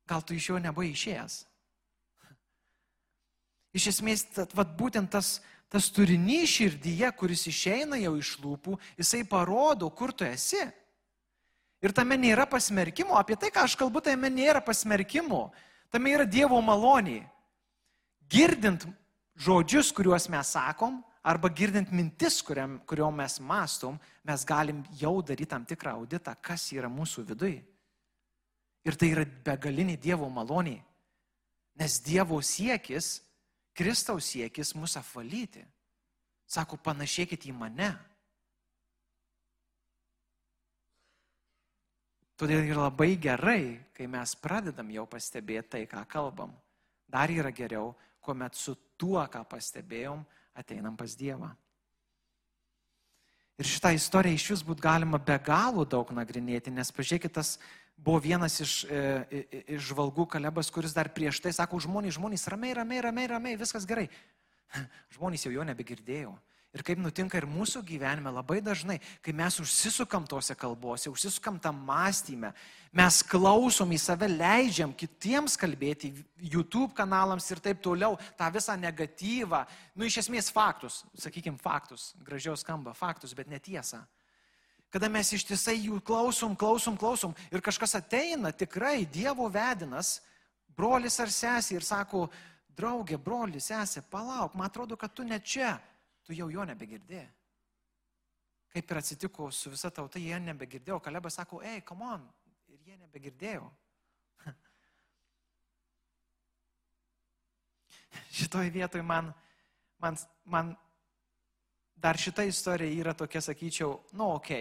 Gal 0.10 0.22
tu 0.22 0.38
iš 0.38 0.52
jo 0.52 0.60
nebuvai 0.62 0.92
išėjęs? 0.92 1.40
Iš 3.74 3.88
esmės, 3.96 4.26
vat, 4.54 4.70
būtent 4.78 5.10
tas, 5.14 5.40
tas 5.70 5.90
turinys 5.94 6.54
širdyje, 6.54 7.10
kuris 7.18 7.48
išeina 7.50 7.98
jau 8.02 8.14
iš 8.18 8.36
lūpų, 8.42 8.78
jisai 9.02 9.24
parodo, 9.30 9.90
kur 9.90 10.14
tu 10.14 10.26
esi. 10.26 10.62
Ir 11.82 11.94
tame 11.98 12.18
nėra 12.20 12.46
pasmerkimo, 12.50 13.18
apie 13.18 13.38
tai, 13.40 13.50
ką 13.54 13.66
aš 13.66 13.78
kalbu, 13.80 14.02
tame 14.06 14.30
nėra 14.34 14.62
pasmerkimo, 14.62 15.48
tame 15.90 16.14
yra 16.14 16.30
Dievo 16.30 16.62
malonė 16.62 17.24
girdint 18.30 18.86
žodžius, 19.40 19.94
kuriuos 19.96 20.28
mes 20.32 20.52
sakom, 20.56 21.00
arba 21.24 21.50
girdint 21.50 21.92
mintis, 21.96 22.42
kuriam, 22.46 22.78
kuriuom 22.88 23.16
mes 23.22 23.40
mastom, 23.40 24.00
mes 24.28 24.46
galim 24.46 24.84
jau 25.00 25.20
daryti 25.22 25.50
tam 25.50 25.66
tikrą 25.66 25.96
auditą, 26.00 26.36
kas 26.42 26.70
yra 26.76 26.92
mūsų 26.92 27.26
viduje. 27.32 27.64
Ir 28.88 28.96
tai 28.96 29.12
yra 29.14 29.26
begalinė 29.46 29.98
Dievo 30.00 30.30
malonė. 30.32 30.78
Nes 31.80 32.00
Dievo 32.04 32.40
siekis, 32.44 33.20
Kristaus 33.76 34.32
siekis 34.34 34.74
mus 34.76 34.96
apvalyti. 35.00 35.64
Sako, 36.50 36.80
panašėkit 36.82 37.46
į 37.48 37.54
mane. 37.56 37.92
Todėl 42.40 42.64
yra 42.72 42.88
labai 42.88 43.14
gerai, 43.20 43.62
kai 43.94 44.08
mes 44.08 44.34
pradedam 44.40 44.90
jau 44.96 45.04
pastebėti 45.12 45.76
tai, 45.76 45.84
ką 45.92 46.06
kalbam. 46.08 46.56
Dar 47.12 47.32
yra 47.32 47.52
geriau, 47.52 47.92
kuomet 48.24 48.56
su 48.56 48.78
tuo, 49.00 49.20
ką 49.32 49.42
pastebėjom, 49.48 50.22
ateinam 50.60 50.98
pas 51.00 51.16
Dievą. 51.18 51.50
Ir 53.60 53.68
šitą 53.68 53.92
istoriją 53.96 54.40
iš 54.40 54.48
vis 54.54 54.62
būtų 54.64 54.84
galima 54.86 55.20
be 55.20 55.36
galo 55.44 55.84
daug 55.84 56.12
nagrinėti, 56.16 56.72
nes 56.72 56.92
pažiūrėkit, 56.96 57.34
tas 57.36 57.58
buvo 58.00 58.22
vienas 58.24 58.56
iš, 58.64 58.76
e, 58.88 59.42
iš 59.76 59.90
žvalgų 59.92 60.30
kalebas, 60.32 60.70
kuris 60.72 60.96
dar 60.96 61.10
prieš 61.12 61.42
tai 61.44 61.52
sako, 61.56 61.82
žmonės, 61.84 62.16
žmonės, 62.16 62.48
ramiai, 62.52 62.78
ramiai, 62.78 63.02
ramiai, 63.04 63.32
ramiai, 63.34 63.60
viskas 63.60 63.88
gerai. 63.88 64.08
Žmonės 65.18 65.44
jau 65.44 65.52
jo 65.52 65.66
nebegirdėjo. 65.68 66.32
Ir 66.70 66.84
kaip 66.86 67.00
nutinka 67.02 67.40
ir 67.40 67.48
mūsų 67.50 67.82
gyvenime 67.82 68.30
labai 68.30 68.60
dažnai, 68.62 69.00
kai 69.26 69.34
mes 69.34 69.56
užsisukam 69.58 70.28
tose 70.30 70.54
kalbose, 70.54 71.10
užsisukam 71.10 71.58
tam 71.58 71.80
mąstymę, 71.88 72.52
mes 72.94 73.18
klausom 73.26 73.90
į 73.90 73.98
save, 74.04 74.30
leidžiam 74.30 74.94
kitiems 74.94 75.58
kalbėti, 75.58 76.12
YouTube 76.38 76.94
kanalams 76.94 77.50
ir 77.50 77.64
taip 77.66 77.82
toliau, 77.82 78.20
tą 78.38 78.52
visą 78.54 78.78
negatyvą, 78.78 79.64
nu 79.98 80.06
iš 80.06 80.20
esmės 80.22 80.52
faktus, 80.54 81.02
sakykime 81.18 81.58
faktus, 81.58 82.12
gražiau 82.22 82.54
skamba 82.54 82.94
faktus, 82.94 83.34
bet 83.34 83.50
netiesa. 83.50 84.04
Kada 84.94 85.10
mes 85.10 85.34
ištisai 85.34 85.78
jų 85.88 85.98
klausom, 86.06 86.54
klausom, 86.58 87.02
klausom 87.02 87.34
ir 87.50 87.66
kažkas 87.66 87.98
ateina 87.98 88.54
tikrai 88.54 89.08
Dievo 89.10 89.50
vedinas, 89.50 90.20
brolis 90.78 91.18
ar 91.18 91.34
sesė 91.34 91.80
ir 91.80 91.86
sako, 91.86 92.28
draugė, 92.78 93.18
brolis, 93.18 93.72
sesė, 93.74 94.06
palauk, 94.06 94.54
man 94.54 94.70
atrodo, 94.70 94.98
kad 94.98 95.18
tu 95.18 95.26
ne 95.26 95.42
čia 95.42 95.80
tu 96.30 96.38
jau 96.38 96.46
jo 96.54 96.62
nebegirdėjai. 96.70 97.26
Kaip 98.70 98.92
ir 98.92 98.98
atsitiko 99.00 99.48
su 99.50 99.72
visa 99.74 99.90
tauta, 99.90 100.22
jie 100.22 100.38
nebegirdėjo. 100.44 101.00
Kalebas 101.02 101.34
sako, 101.40 101.58
ei, 101.66 101.82
come 101.82 102.06
on, 102.06 102.22
ir 102.70 102.78
jie 102.86 102.94
nebegirdėjo. 103.00 103.66
Šitoje 108.38 108.70
vietoje 108.76 109.02
man, 109.02 109.34
man, 109.98 110.14
man 110.46 110.78
dar 111.98 112.14
šita 112.22 112.46
istorija 112.46 112.94
yra 112.94 113.14
tokia, 113.18 113.42
sakyčiau, 113.42 113.98
nu 114.14 114.30
ok, 114.36 114.52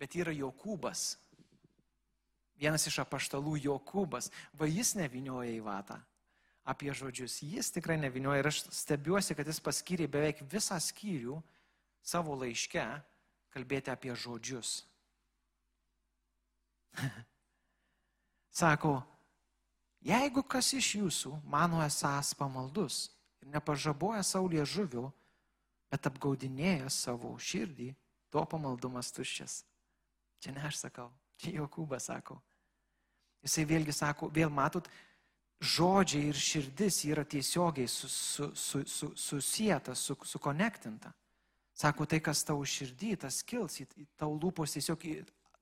bet 0.00 0.16
yra 0.16 0.32
Jokūbas. 0.32 1.20
Vienas 2.56 2.88
iš 2.88 2.96
apaštalų 3.04 3.60
Jokūbas, 3.66 4.32
va 4.56 4.64
jis 4.72 4.96
nevinioja 4.96 5.52
į 5.52 5.60
vatą 5.68 6.00
apie 6.64 6.92
žodžius. 6.96 7.42
Jis 7.44 7.70
tikrai 7.70 7.96
nevinioja 8.00 8.40
ir 8.40 8.48
aš 8.48 8.64
stebiuosi, 8.72 9.36
kad 9.36 9.46
jis 9.46 9.60
paskyrė 9.60 10.08
beveik 10.08 10.40
visą 10.48 10.78
skyrių 10.80 11.36
savo 12.04 12.36
laiške 12.40 12.84
kalbėti 13.54 13.92
apie 13.92 14.14
žodžius. 14.16 14.82
Sako, 18.54 19.02
jeigu 20.04 20.42
kas 20.46 20.72
iš 20.78 20.94
jūsų 21.00 21.36
mano 21.50 21.82
esas 21.84 22.34
pamaldus 22.38 23.10
ir 23.42 23.50
nepažaboja 23.54 24.22
saulė 24.24 24.64
žuvių, 24.64 25.08
bet 25.90 26.08
apgaudinėja 26.10 26.88
savo 26.90 27.34
širdį, 27.38 27.92
to 28.32 28.42
pamaldumas 28.50 29.12
tuščias. 29.14 29.62
Čia 30.42 30.54
ne 30.56 30.64
aš 30.66 30.80
sakau, 30.86 31.10
čia 31.38 31.54
Jokūbas 31.60 32.10
sako. 32.10 32.40
Jisai 33.44 33.66
vėlgi 33.68 33.92
sako, 33.94 34.30
vėl 34.32 34.50
matot, 34.50 34.88
žodžiai 35.64 36.28
ir 36.30 36.38
širdis 36.38 37.00
yra 37.08 37.24
tiesiogiai 37.24 37.88
susijęta, 37.88 38.54
su, 38.54 38.82
su, 38.86 39.12
su, 39.16 39.94
su, 39.94 40.30
sukonektinta. 40.30 41.12
Sako, 41.74 42.06
tai, 42.06 42.20
kas 42.22 42.44
tau 42.46 42.62
širdį, 42.62 43.16
tas 43.24 43.40
kils, 43.42 43.80
tau 44.20 44.36
lūpos 44.38 44.76
tiesiog, 44.76 45.06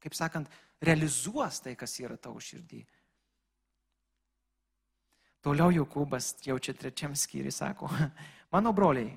kaip 0.03 0.17
sakant, 0.17 0.51
realizuos 0.85 1.63
tai, 1.65 1.73
kas 1.79 1.95
yra 2.03 2.19
tau 2.21 2.37
širdį. 2.37 2.83
Toliau 5.43 5.73
Jokūbas 5.75 6.37
jau 6.45 6.59
čia 6.63 6.75
trečiam 6.79 7.17
skyriui 7.19 7.55
sako, 7.55 7.89
mano 8.55 8.75
broliai, 8.77 9.15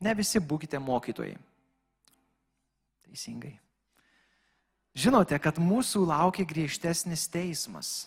ne 0.00 0.14
visi 0.14 0.42
būkite 0.42 0.78
mokytojai. 0.82 1.38
Teisingai. 3.06 3.56
Žinote, 4.96 5.38
kad 5.42 5.58
mūsų 5.60 6.04
laukia 6.08 6.46
griežtesnis 6.48 7.26
teismas 7.32 8.06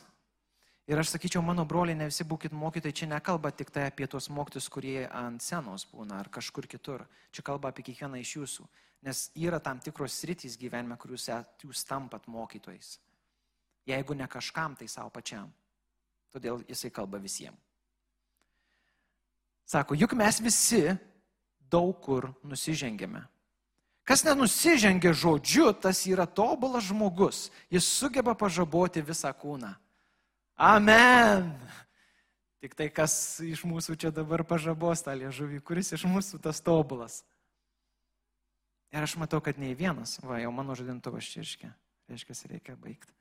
Ir 0.90 0.98
aš 0.98 1.12
sakyčiau, 1.14 1.44
mano 1.46 1.68
broliai, 1.70 1.94
ne 1.94 2.08
visi 2.10 2.26
būkite 2.26 2.58
mokytojai, 2.58 2.96
čia 2.98 3.08
nekalba 3.12 3.52
tik 3.54 3.70
tai 3.70 3.84
apie 3.92 4.08
tuos 4.10 4.26
mokytus, 4.34 4.66
kurie 4.74 5.04
ant 5.06 5.44
senos 5.46 5.84
būna 5.86 6.18
ar 6.18 6.30
kažkur 6.34 6.66
kitur. 6.66 7.04
Čia 7.30 7.44
kalba 7.46 7.70
apie 7.70 7.84
kiekvieną 7.86 8.18
iš 8.18 8.32
jūsų. 8.40 8.64
Nes 9.06 9.28
yra 9.38 9.60
tam 9.62 9.78
tikros 9.86 10.16
sritys 10.18 10.58
gyvenime, 10.58 10.98
kur 10.98 11.14
jūs, 11.14 11.28
jūs 11.62 11.84
tampat 11.86 12.26
mokytojais. 12.26 12.96
Jeigu 13.86 14.18
ne 14.18 14.26
kažkam, 14.26 14.74
tai 14.80 14.88
savo 14.90 15.14
pačiam. 15.14 15.52
Todėl 16.34 16.64
jisai 16.66 16.90
kalba 16.94 17.22
visiems. 17.22 17.62
Sako, 19.70 19.94
juk 19.94 20.16
mes 20.18 20.40
visi 20.42 20.82
daug 21.70 21.94
kur 22.02 22.32
nusižengėme. 22.42 23.22
Kas 24.10 24.26
nenusižengia 24.26 25.14
žodžiu, 25.14 25.70
tas 25.78 26.02
yra 26.10 26.26
tobulas 26.26 26.90
žmogus. 26.90 27.52
Jis 27.70 27.86
sugeba 27.86 28.34
pažaboti 28.34 29.06
visą 29.06 29.30
kūną. 29.38 29.76
Amen. 30.60 31.54
Tik 32.60 32.74
tai 32.76 32.90
kas 32.92 33.40
iš 33.40 33.62
mūsų 33.64 33.96
čia 33.96 34.10
dabar 34.12 34.42
pažabos 34.44 35.00
tą 35.06 35.14
liežuvį, 35.16 35.62
kuris 35.64 35.94
iš 35.96 36.04
mūsų 36.04 36.42
tas 36.44 36.60
tobulas. 36.60 37.22
Ir 38.92 39.06
aš 39.06 39.16
matau, 39.22 39.40
kad 39.40 39.56
nei 39.56 39.72
vienas, 39.72 40.18
va, 40.20 40.42
jau 40.44 40.52
mano 40.52 40.76
žadintuvas 40.76 41.30
čia 41.32 41.46
iškia, 41.46 41.72
reiškia, 42.12 42.36
reikia 42.52 42.76
baigti. 42.76 43.16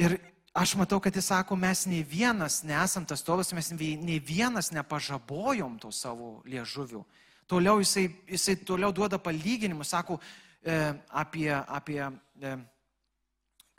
Ir 0.00 0.16
aš 0.56 0.78
matau, 0.80 0.96
kad 1.04 1.12
jis 1.12 1.28
sako, 1.28 1.60
mes 1.60 1.84
nei 1.90 2.00
vienas 2.08 2.62
nesam 2.64 3.04
tas 3.04 3.20
tolas, 3.20 3.52
mes 3.52 3.68
nei 3.76 4.16
vienas 4.16 4.72
nepažabojom 4.72 5.76
to 5.82 5.92
savo 5.92 6.38
liežuvių. 6.48 7.04
Toliau 7.50 7.84
jisai, 7.84 8.08
jisai 8.32 8.56
toliau 8.64 8.94
duoda 8.96 9.20
palyginimus, 9.20 9.92
sako 9.92 10.22
e, 10.64 10.80
apie, 11.12 11.50
apie 11.52 12.00
e, 12.08 12.56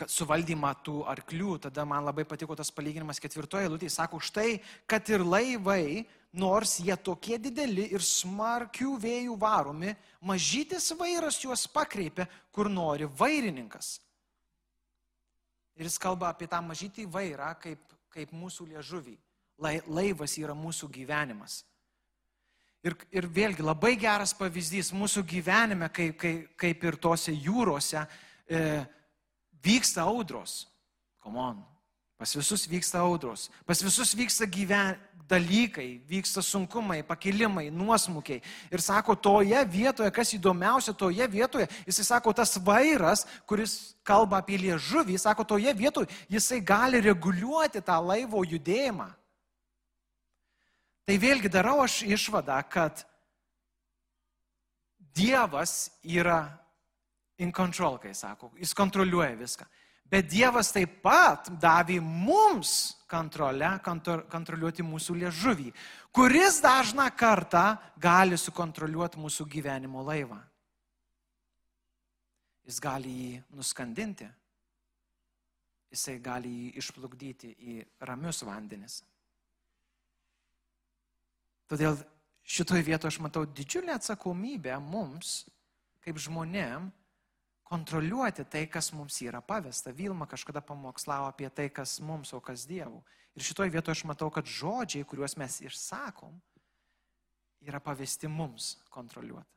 suvaldymą 0.10 0.71
tų 0.86 1.01
arklių. 1.12 1.58
Tada 1.67 1.86
man 1.86 2.06
labai 2.08 2.25
patiko 2.25 2.56
tas 2.58 2.71
palyginimas 2.73 3.21
ketvirtoje 3.21 3.67
eilutėje. 3.67 3.93
Sako, 3.93 4.19
štai, 4.23 4.60
kad 4.89 5.10
ir 5.12 5.23
laivai, 5.25 6.06
nors 6.34 6.80
jie 6.80 6.95
tokie 6.97 7.38
dideli 7.41 7.89
ir 7.93 8.04
smarkių 8.06 8.95
vėjų 9.01 9.38
varomi, 9.39 9.95
mažytis 10.21 10.91
vairas 10.97 11.41
juos 11.43 11.67
pakreipia, 11.67 12.27
kur 12.51 12.69
nori 12.71 13.06
vairininkas. 13.06 13.99
Ir 15.80 15.88
jis 15.88 15.99
kalba 16.01 16.32
apie 16.32 16.47
tą 16.51 16.62
mažytį 16.63 17.08
vairą 17.10 17.54
kaip, 17.62 17.82
kaip 18.12 18.32
mūsų 18.36 18.71
liežuvį. 18.73 19.17
Laivas 19.62 20.38
yra 20.41 20.56
mūsų 20.58 20.89
gyvenimas. 20.93 21.62
Ir, 22.82 22.95
ir 23.13 23.27
vėlgi 23.30 23.62
labai 23.62 23.93
geras 23.99 24.34
pavyzdys 24.34 24.89
mūsų 24.97 25.21
gyvenime, 25.30 25.86
kaip, 25.93 26.15
kaip, 26.17 26.47
kaip 26.58 26.86
ir 26.89 26.97
tose 26.97 27.34
jūrose, 27.34 28.01
e, 28.49 28.62
vyksta 29.63 30.02
audros. 30.02 30.67
Komon. 31.19 31.62
Pas 32.17 32.36
visus 32.36 32.67
vyksta 32.69 33.00
audros. 33.00 33.50
Pas 33.65 33.82
visus 33.82 34.13
vyksta 34.13 34.45
gyven, 34.45 34.97
dalykai, 35.32 36.02
vyksta 36.08 36.41
sunkumai, 36.41 37.04
pakilimai, 37.04 37.69
nuosmukiai. 37.71 38.41
Ir 38.71 38.82
sako, 38.84 39.15
toje 39.15 39.58
vietoje, 39.65 40.12
kas 40.12 40.34
įdomiausia, 40.36 40.93
toje 40.93 41.28
vietoje, 41.32 41.69
jisai 41.88 42.06
sako, 42.06 42.34
tas 42.36 42.58
vairas, 42.60 43.24
kuris 43.47 43.95
kalba 44.08 44.41
apie 44.41 44.60
liežuvį, 44.60 45.15
jis 45.15 45.26
sako, 45.28 45.47
toje 45.47 45.74
vietoje 45.78 46.12
jisai 46.30 46.60
gali 46.60 47.02
reguliuoti 47.02 47.82
tą 47.86 47.97
laivo 48.04 48.43
judėjimą. 48.43 49.08
Tai 51.08 51.17
vėlgi 51.17 51.50
darau 51.52 51.80
aš 51.84 52.04
išvadą, 52.06 52.60
kad 52.69 53.06
Dievas 55.12 55.89
yra 56.08 56.61
in 57.41 57.51
control, 57.51 57.97
kai 58.01 58.13
sako, 58.15 58.51
jis 58.60 58.73
kontroliuoja 58.77 59.34
viską. 59.39 59.65
Bet 60.12 60.27
Dievas 60.27 60.73
taip 60.75 60.97
pat 61.06 61.47
davė 61.62 62.01
mums 62.04 62.97
kontrolę, 63.10 63.77
kontro, 63.84 64.17
kontroliuoti 64.32 64.84
mūsų 64.84 65.15
liežuvį, 65.21 65.69
kuris 66.12 66.60
dažną 66.63 67.06
kartą 67.15 67.77
gali 68.01 68.36
sukontroliuoti 68.39 69.21
mūsų 69.23 69.47
gyvenimo 69.54 70.04
laivą. 70.04 70.41
Jis 72.67 72.84
gali 72.84 73.13
jį 73.15 73.39
nuskandinti, 73.56 74.27
jisai 75.95 76.19
gali 76.23 76.51
jį 76.58 76.69
išplukdyti 76.84 77.56
į 77.71 77.80
ramius 78.04 78.43
vandenis. 78.47 79.01
Todėl 81.71 81.95
šitoje 82.43 82.84
vietoje 82.84 83.15
aš 83.15 83.23
matau 83.23 83.47
didžiulę 83.47 83.95
atsakomybę 83.95 84.75
mums, 84.84 85.45
kaip 86.04 86.19
žmonėm, 86.19 86.91
kontroliuoti 87.71 88.43
tai, 88.51 88.65
kas 88.67 88.91
mums 88.91 89.21
yra 89.23 89.39
pavesta. 89.41 89.93
Vilma 89.95 90.27
kažkada 90.27 90.60
pamokslavo 90.62 91.29
apie 91.31 91.49
tai, 91.55 91.69
kas 91.71 91.99
mums, 92.03 92.34
o 92.36 92.41
kas 92.43 92.65
Dievų. 92.67 92.99
Ir 93.38 93.45
šitoje 93.47 93.71
vietoje 93.71 93.95
aš 93.95 94.03
matau, 94.10 94.27
kad 94.34 94.47
žodžiai, 94.47 95.07
kuriuos 95.07 95.38
mes 95.39 95.62
išsakom, 95.63 96.36
yra 97.63 97.79
pavesti 97.79 98.27
mums 98.27 98.73
kontroliuoti. 98.91 99.47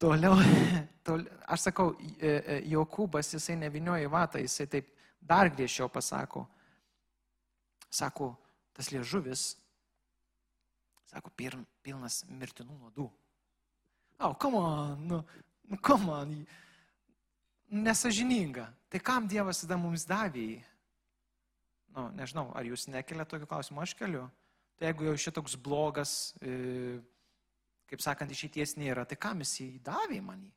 Toliau, 0.00 0.40
toliau, 1.06 1.36
aš 1.48 1.68
sakau, 1.68 1.92
e, 2.20 2.32
e, 2.32 2.56
Jokūbas, 2.72 3.34
jisai 3.36 3.58
nevinioja 3.60 4.08
vatą, 4.12 4.40
jisai 4.40 4.68
taip 4.68 4.90
dar 5.20 5.52
griežčiau 5.52 5.88
pasako. 5.92 6.46
Sako, 7.92 8.32
tas 8.76 8.90
liežuvis, 8.92 9.54
sako, 11.16 11.32
pilnas 11.84 12.22
mirtinų 12.28 12.76
nuodų. 12.76 13.08
O, 14.16 14.28
oh, 14.28 14.36
come 14.40 14.60
on, 14.60 15.02
nu, 15.08 15.20
nu, 15.68 15.78
come 15.84 16.12
on, 16.12 16.32
nesažininga. 17.68 18.68
Tai 18.92 19.00
kam 19.04 19.28
Dievas 19.28 19.62
tada 19.64 19.78
mums 19.80 20.06
davė 20.08 20.44
jį? 20.44 20.58
Nu, 21.96 22.08
nežinau, 22.16 22.50
ar 22.56 22.68
jūs 22.68 22.86
nekeliate 22.92 23.32
tokio 23.32 23.48
klausimo, 23.48 23.80
aš 23.80 23.94
keliu. 23.96 24.26
Tai 24.76 24.90
jeigu 24.90 25.08
jau 25.08 25.16
šitoks 25.20 25.56
blogas, 25.56 26.12
e, 26.44 27.00
kaip 27.88 28.04
sakant, 28.04 28.32
išeities 28.32 28.76
nėra, 28.76 29.06
tai 29.08 29.16
kam 29.16 29.40
jis 29.40 29.54
jį 29.62 29.68
davė 29.84 30.20
man 30.24 30.42
jį? 30.44 30.52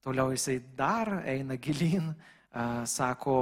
Toliau 0.00 0.32
jisai 0.32 0.56
dar 0.76 1.18
eina 1.28 1.58
gilin, 1.60 2.14
sako, 2.88 3.34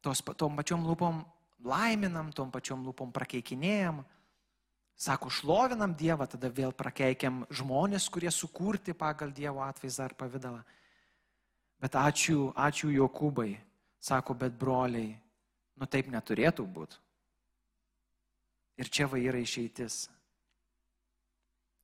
tos, 0.00 0.22
tom 0.40 0.56
pačiom 0.56 0.86
lūpom 0.88 1.20
laiminam, 1.68 2.32
tom 2.32 2.48
pačiom 2.54 2.86
lūpom 2.88 3.12
prakeikinėjam. 3.12 4.00
Sako, 4.98 5.30
šlovinam 5.30 5.92
Dievą, 5.94 6.26
tada 6.26 6.50
vėl 6.50 6.72
prakeikiam 6.74 7.44
žmonės, 7.54 8.08
kurie 8.10 8.32
sukurti 8.34 8.96
pagal 8.98 9.30
Dievo 9.30 9.62
atvaizdą 9.62 10.08
ar 10.08 10.14
pavydalą. 10.18 10.64
Bet 11.78 11.94
ačiū, 11.94 12.48
ačiū 12.58 12.90
Jokūbai, 12.90 13.52
sako, 14.02 14.34
bet 14.34 14.56
broliai, 14.58 15.12
nu 15.78 15.86
taip 15.86 16.08
neturėtų 16.10 16.66
būti. 16.66 16.98
Ir 18.82 18.90
čia 18.90 19.06
va 19.10 19.20
yra 19.22 19.38
išeitis. 19.38 20.08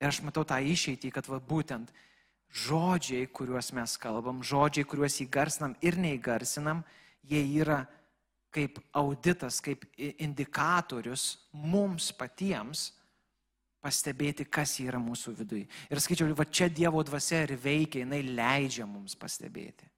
Ir 0.02 0.10
aš 0.10 0.20
matau 0.26 0.42
tą 0.42 0.58
išeitį, 0.58 1.12
kad 1.14 1.30
va 1.30 1.38
būtent 1.38 1.94
žodžiai, 2.50 3.30
kuriuos 3.30 3.70
mes 3.78 3.94
kalbam, 4.02 4.42
žodžiai, 4.42 4.86
kuriuos 4.90 5.20
įgarsinam 5.22 5.78
ir 5.86 6.00
neįgarsinam, 6.02 6.82
jie 7.22 7.46
yra 7.62 7.84
kaip 8.54 8.82
auditas, 8.94 9.62
kaip 9.62 9.86
indikatorius 9.96 11.36
mums 11.54 12.10
patiems 12.14 12.90
pastebėti, 13.84 14.46
kas 14.48 14.78
yra 14.80 15.00
mūsų 15.02 15.34
viduje. 15.40 15.66
Ir 15.92 16.00
skaičiau, 16.00 16.30
va 16.36 16.46
čia 16.48 16.70
Dievo 16.72 17.02
dvasia 17.04 17.42
ir 17.44 17.54
veikia, 17.60 18.02
jinai 18.04 18.22
leidžia 18.24 18.88
mums 18.88 19.16
pastebėti, 19.20 19.88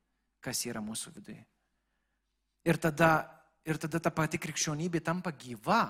kas 0.43 0.65
yra 0.67 0.83
mūsų 0.83 1.15
viduje. 1.15 1.45
Ir 2.67 2.81
tada, 2.83 3.13
ir 3.63 3.79
tada 3.79 4.03
ta 4.03 4.11
pati 4.11 4.43
krikščionybė 4.43 5.05
tampa 5.07 5.31
gyva, 5.31 5.85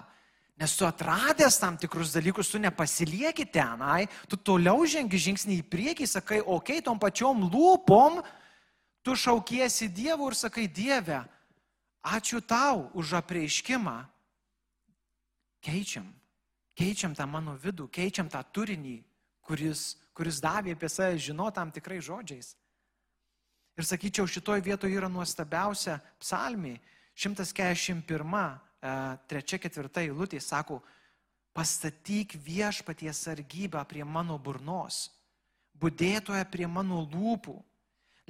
Nes 0.57 0.73
tu 0.73 0.87
atradęs 0.89 1.59
tam 1.61 1.77
tikrus 1.77 2.15
dalykus, 2.17 2.49
tu 2.49 2.59
nepasilieki 2.59 3.45
tenai, 3.53 4.09
tu 4.25 4.39
toliau 4.41 4.87
žengi 4.89 5.19
žingsnį 5.21 5.59
į 5.61 5.65
priekį, 5.69 6.07
sakai, 6.09 6.39
okei, 6.41 6.79
okay, 6.79 6.85
tom 6.85 6.97
pačiom 6.97 7.45
lūpom, 7.53 8.23
tu 9.05 9.13
šaukiesi 9.13 9.91
Dievų 9.93 10.31
ir 10.33 10.37
sakai, 10.41 10.65
Dieve, 10.65 11.21
ačiū 12.01 12.41
tau 12.41 12.89
už 12.97 13.19
apreiškimą. 13.21 13.99
Keičiam, 15.61 16.09
keičiam 16.77 17.15
tą 17.17 17.27
mano 17.31 17.57
vidų, 17.61 17.89
keičiam 17.89 18.29
tą 18.33 18.43
turinį, 18.53 18.99
kuris, 19.47 19.97
kuris 20.17 20.43
davė 20.45 20.77
apie 20.77 20.91
save 20.93 21.19
žino 21.19 21.49
tam 21.55 21.73
tikrai 21.73 22.03
žodžiais. 22.05 22.55
Ir 23.77 23.85
sakyčiau, 23.85 24.29
šitoje 24.29 24.65
vietoje 24.65 24.97
yra 24.97 25.09
nuostabiausia 25.12 25.99
psalmi, 26.21 26.79
141 27.17 28.61
E, 28.87 28.93
trečia, 29.31 29.59
ketvirta 29.61 30.05
eilutė 30.05 30.41
sako, 30.43 30.81
pastatyk 31.57 32.37
viešpaties 32.45 33.22
sargybą 33.27 33.83
prie 33.89 34.05
mano 34.05 34.37
burnos, 34.39 35.07
būdėtoje 35.81 36.45
prie 36.53 36.68
mano 36.68 37.01
lūpų, 37.09 37.57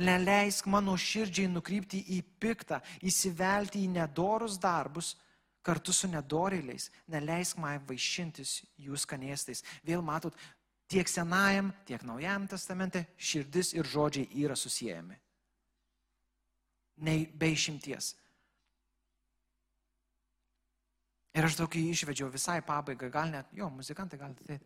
neleisk 0.07 0.69
mano 0.71 0.95
širdžiai 0.97 1.51
nukrypti 1.51 2.05
į 2.17 2.21
piktą, 2.41 2.79
įsivelti 3.03 3.83
į 3.83 3.93
nedorus 3.97 4.59
darbus 4.63 5.15
kartu 5.67 5.95
su 5.95 6.09
nedorėliais, 6.11 6.91
neleisk 7.11 7.59
man 7.59 7.83
vaišintis 7.89 8.61
jų 8.79 8.99
skanėstais. 9.03 9.65
Vėl 9.87 10.05
matot, 10.07 10.37
tiek 10.91 11.09
senajam, 11.11 11.73
tiek 11.89 12.05
naujam 12.07 12.47
testamente 12.51 13.07
širdis 13.19 13.73
ir 13.75 13.89
žodžiai 13.91 14.29
yra 14.45 14.57
susijęjami. 14.59 15.19
Nei 17.07 17.27
be 17.27 17.51
išimties. 17.53 18.15
Ir 21.37 21.45
aš 21.45 21.59
tokį 21.59 21.83
išvedžiau 21.93 22.31
visai 22.33 22.63
pabaigą, 22.65 23.11
gal 23.13 23.29
net, 23.29 23.51
jo, 23.53 23.69
muzikantai 23.69 24.17
gal 24.21 24.33
tai. 24.39 24.57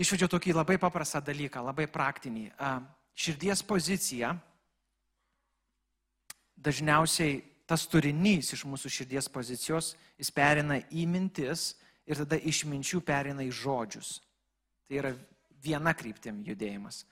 Išvedžiau 0.00 0.30
tokį 0.32 0.54
labai 0.54 0.78
paprastą 0.80 1.20
dalyką, 1.26 1.60
labai 1.66 1.84
praktinį. 1.92 2.46
Širdies 3.18 3.60
pozicija, 3.66 4.30
dažniausiai 6.56 7.42
tas 7.68 7.84
turinys 7.90 8.54
iš 8.56 8.64
mūsų 8.64 8.90
širdies 8.92 9.28
pozicijos, 9.28 9.92
jis 10.16 10.32
perina 10.32 10.80
į 10.88 11.04
mintis 11.10 11.74
ir 12.08 12.22
tada 12.22 12.38
iš 12.40 12.62
minčių 12.64 13.02
perina 13.04 13.44
į 13.44 13.52
žodžius. 13.52 14.18
Tai 14.88 15.00
yra 15.02 15.12
viena 15.60 15.92
kryptim 15.92 16.40
judėjimas. 16.46 17.02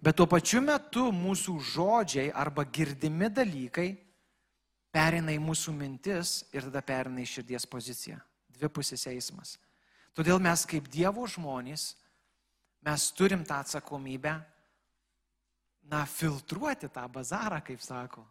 Bet 0.00 0.16
tuo 0.16 0.28
pačiu 0.30 0.62
metu 0.64 1.08
mūsų 1.12 1.56
žodžiai 1.74 2.30
arba 2.32 2.64
girdimi 2.64 3.28
dalykai 3.34 3.88
perina 4.94 5.34
į 5.34 5.40
mūsų 5.42 5.74
mintis 5.76 6.38
ir 6.54 6.68
tada 6.70 6.82
perina 6.86 7.20
į 7.20 7.28
širdies 7.28 7.66
poziciją. 7.68 8.20
Dvipusis 8.58 9.04
eismas. 9.10 9.56
Todėl 10.16 10.40
mes 10.42 10.64
kaip 10.66 10.88
Dievo 10.90 11.26
žmonės, 11.30 11.92
mes 12.86 13.10
turim 13.14 13.44
tą 13.46 13.60
atsakomybę, 13.60 14.32
na, 15.88 16.04
filtruoti 16.06 16.88
tą 16.92 17.04
bazarą, 17.12 17.60
kaip 17.64 17.82
sako. 17.84 18.24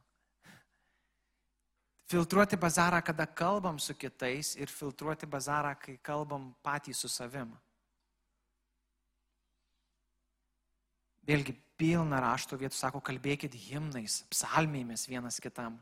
Filtruoti 2.08 2.56
bazarą, 2.56 3.02
kada 3.04 3.26
kalbam 3.26 3.80
su 3.80 3.94
kitais 3.94 4.56
ir 4.56 4.72
filtruoti 4.72 5.28
bazarą, 5.28 5.74
kai 5.76 5.98
kalbam 6.00 6.54
patys 6.64 7.02
su 7.04 7.10
savim. 7.12 7.52
Vėlgi, 11.28 11.52
pilna 11.76 12.22
rašto 12.24 12.56
vietų 12.56 12.78
sako, 12.78 13.02
kalbėkit 13.04 13.52
himnais, 13.68 14.22
psalmėmis 14.32 15.04
vienas 15.12 15.42
kitam. 15.44 15.76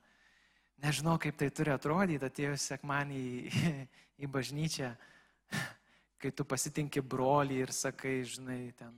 Nežinau, 0.81 1.19
kaip 1.21 1.37
tai 1.37 1.51
turi 1.53 1.71
atrodyti, 1.71 2.25
atėjus 2.25 2.65
sekmanį 2.71 3.21
į, 3.21 3.63
į 4.25 4.29
bažnyčią, 4.33 4.89
kai 6.21 6.33
tu 6.33 6.47
pasitinki 6.49 7.05
brolį 7.05 7.61
ir 7.67 7.75
sakai, 7.75 8.17
žinai, 8.25 8.73
ten, 8.79 8.97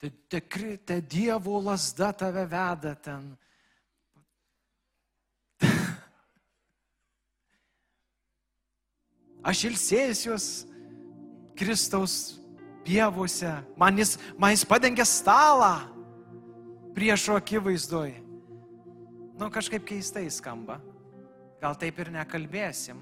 te, 0.00 0.10
te, 0.32 0.40
te 0.80 0.98
Dievo 1.04 1.60
lasda 1.60 2.14
tave 2.24 2.48
veda 2.48 2.96
ten. 2.96 3.34
Aš 9.44 9.66
ilsėsiuos 9.68 10.46
Kristaus 11.58 12.38
pievose, 12.84 13.50
man 13.76 13.98
jis, 14.00 14.16
man 14.40 14.54
jis 14.54 14.64
padengia 14.68 15.04
stalą 15.08 15.84
priešo 16.96 17.36
akivaizdoj. 17.36 18.14
Nu, 19.34 19.50
kažkaip 19.50 19.84
keistai 19.86 20.28
skamba. 20.30 20.78
Gal 21.60 21.76
taip 21.80 21.98
ir 22.00 22.12
nekalbėsim, 22.14 23.00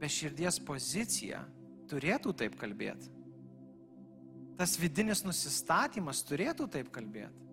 bet 0.00 0.14
širdies 0.14 0.58
pozicija 0.62 1.42
turėtų 1.90 2.32
taip 2.38 2.56
kalbėti. 2.58 3.10
Tas 4.56 4.76
vidinis 4.80 5.20
nusistatymas 5.26 6.22
turėtų 6.24 6.68
taip 6.72 6.88
kalbėti, 6.94 7.46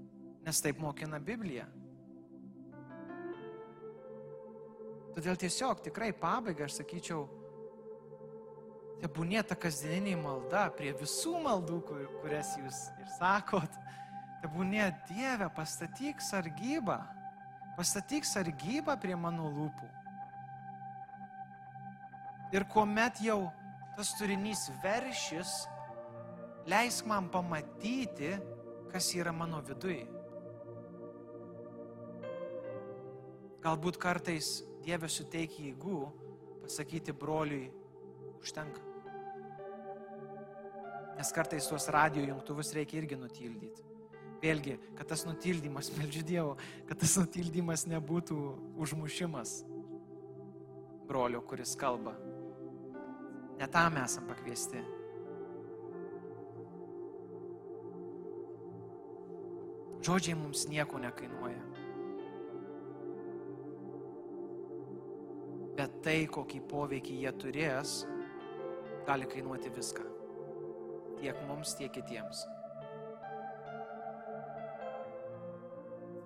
nes 0.45 0.61
taip 0.63 0.79
mokina 0.79 1.19
Biblija. 1.19 1.65
Todėl 5.13 5.37
tiesiog 5.37 5.83
tikrai 5.85 6.13
pabaigai 6.15 6.65
aš 6.65 6.79
sakyčiau, 6.79 7.25
Tebūnė 9.03 9.41
ta 9.43 9.57
kasdieninė 9.59 10.13
malda 10.15 10.69
prie 10.77 10.93
visų 10.95 11.35
maldų, 11.43 11.81
kur, 11.83 12.03
kurias 12.21 12.53
jūs 12.55 12.77
ir 13.03 13.09
sakot. 13.17 13.73
Tebūnė 14.39 14.85
Dieve, 15.09 15.49
pastatyk 15.57 16.23
sargybą. 16.23 17.01
Pastatyk 17.75 18.23
sargybą 18.23 18.95
prie 19.03 19.17
mano 19.19 19.49
lūpų. 19.51 19.89
Ir 22.55 22.63
kuomet 22.71 23.19
jau 23.25 23.49
tas 23.97 24.13
turinys 24.15 24.69
veršis, 24.83 25.51
leisk 26.69 27.03
man 27.09 27.27
pamatyti, 27.33 28.31
kas 28.93 29.11
yra 29.17 29.35
mano 29.35 29.59
viduje. 29.67 30.05
Galbūt 33.67 33.99
kartais 33.99 34.61
Dieve 34.83 35.11
suteikia 35.11 35.73
įgų 35.73 35.99
pasakyti 36.63 37.11
broliui, 37.15 37.67
užtenka. 38.39 38.92
Nes 41.17 41.31
kartais 41.31 41.67
tuos 41.69 41.87
radio 41.93 42.23
jungtuvus 42.25 42.73
reikia 42.73 43.01
irgi 43.01 43.17
nutildyti. 43.19 43.85
Vėlgi, 44.43 44.75
kad 44.97 45.07
tas 45.07 45.23
nutildymas, 45.27 45.91
meldžiu 45.97 46.23
Dievo, 46.27 46.55
kad 46.89 46.99
tas 46.99 47.15
nutildymas 47.21 47.85
nebūtų 47.91 48.39
užmušimas 48.83 49.61
brolio, 51.07 51.43
kuris 51.47 51.75
kalba. 51.79 52.15
Ne 53.59 53.69
tam 53.71 53.99
esam 54.01 54.25
pakviesti. 54.27 54.81
Žodžiai 60.03 60.35
mums 60.35 60.65
nieko 60.67 60.99
nekainuoja. 60.99 61.61
Bet 65.77 66.01
tai, 66.05 66.17
kokį 66.29 66.59
poveikį 66.69 67.21
jie 67.21 67.31
turės, 67.39 68.01
gali 69.07 69.29
kainuoti 69.31 69.71
viską 69.73 70.09
tiek 71.23 71.39
mums, 71.47 71.71
tiek 71.79 71.91
kitiems. 71.95 72.43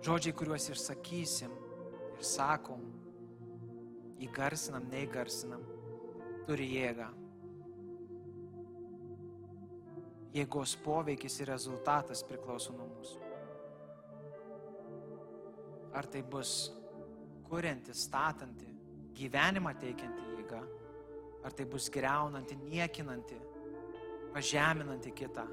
Žodžiai, 0.07 0.33
kuriuos 0.39 0.69
išsakysim 0.73 1.53
ir 2.17 2.25
sakom, 2.25 2.81
įgarsinam, 4.23 4.87
neįgarsinam, 4.89 5.65
turi 6.47 6.69
jėgą. 6.71 7.09
Jėgos 10.37 10.73
poveikis 10.85 11.37
ir 11.41 11.51
rezultatas 11.51 12.23
priklauso 12.25 12.73
nuo 12.77 12.87
mūsų. 12.95 13.21
Ar 15.97 16.09
tai 16.13 16.23
bus 16.25 16.55
kurianti, 17.47 17.93
statanti, 17.93 18.69
gyvenimą 19.17 19.73
teikianti 19.81 20.25
jėga, 20.33 20.63
ar 21.45 21.53
tai 21.57 21.65
bus 21.69 21.89
greunanti, 21.93 22.57
niekinanti, 22.65 23.37
pažeminanti 24.37 25.11
kitą, 25.17 25.47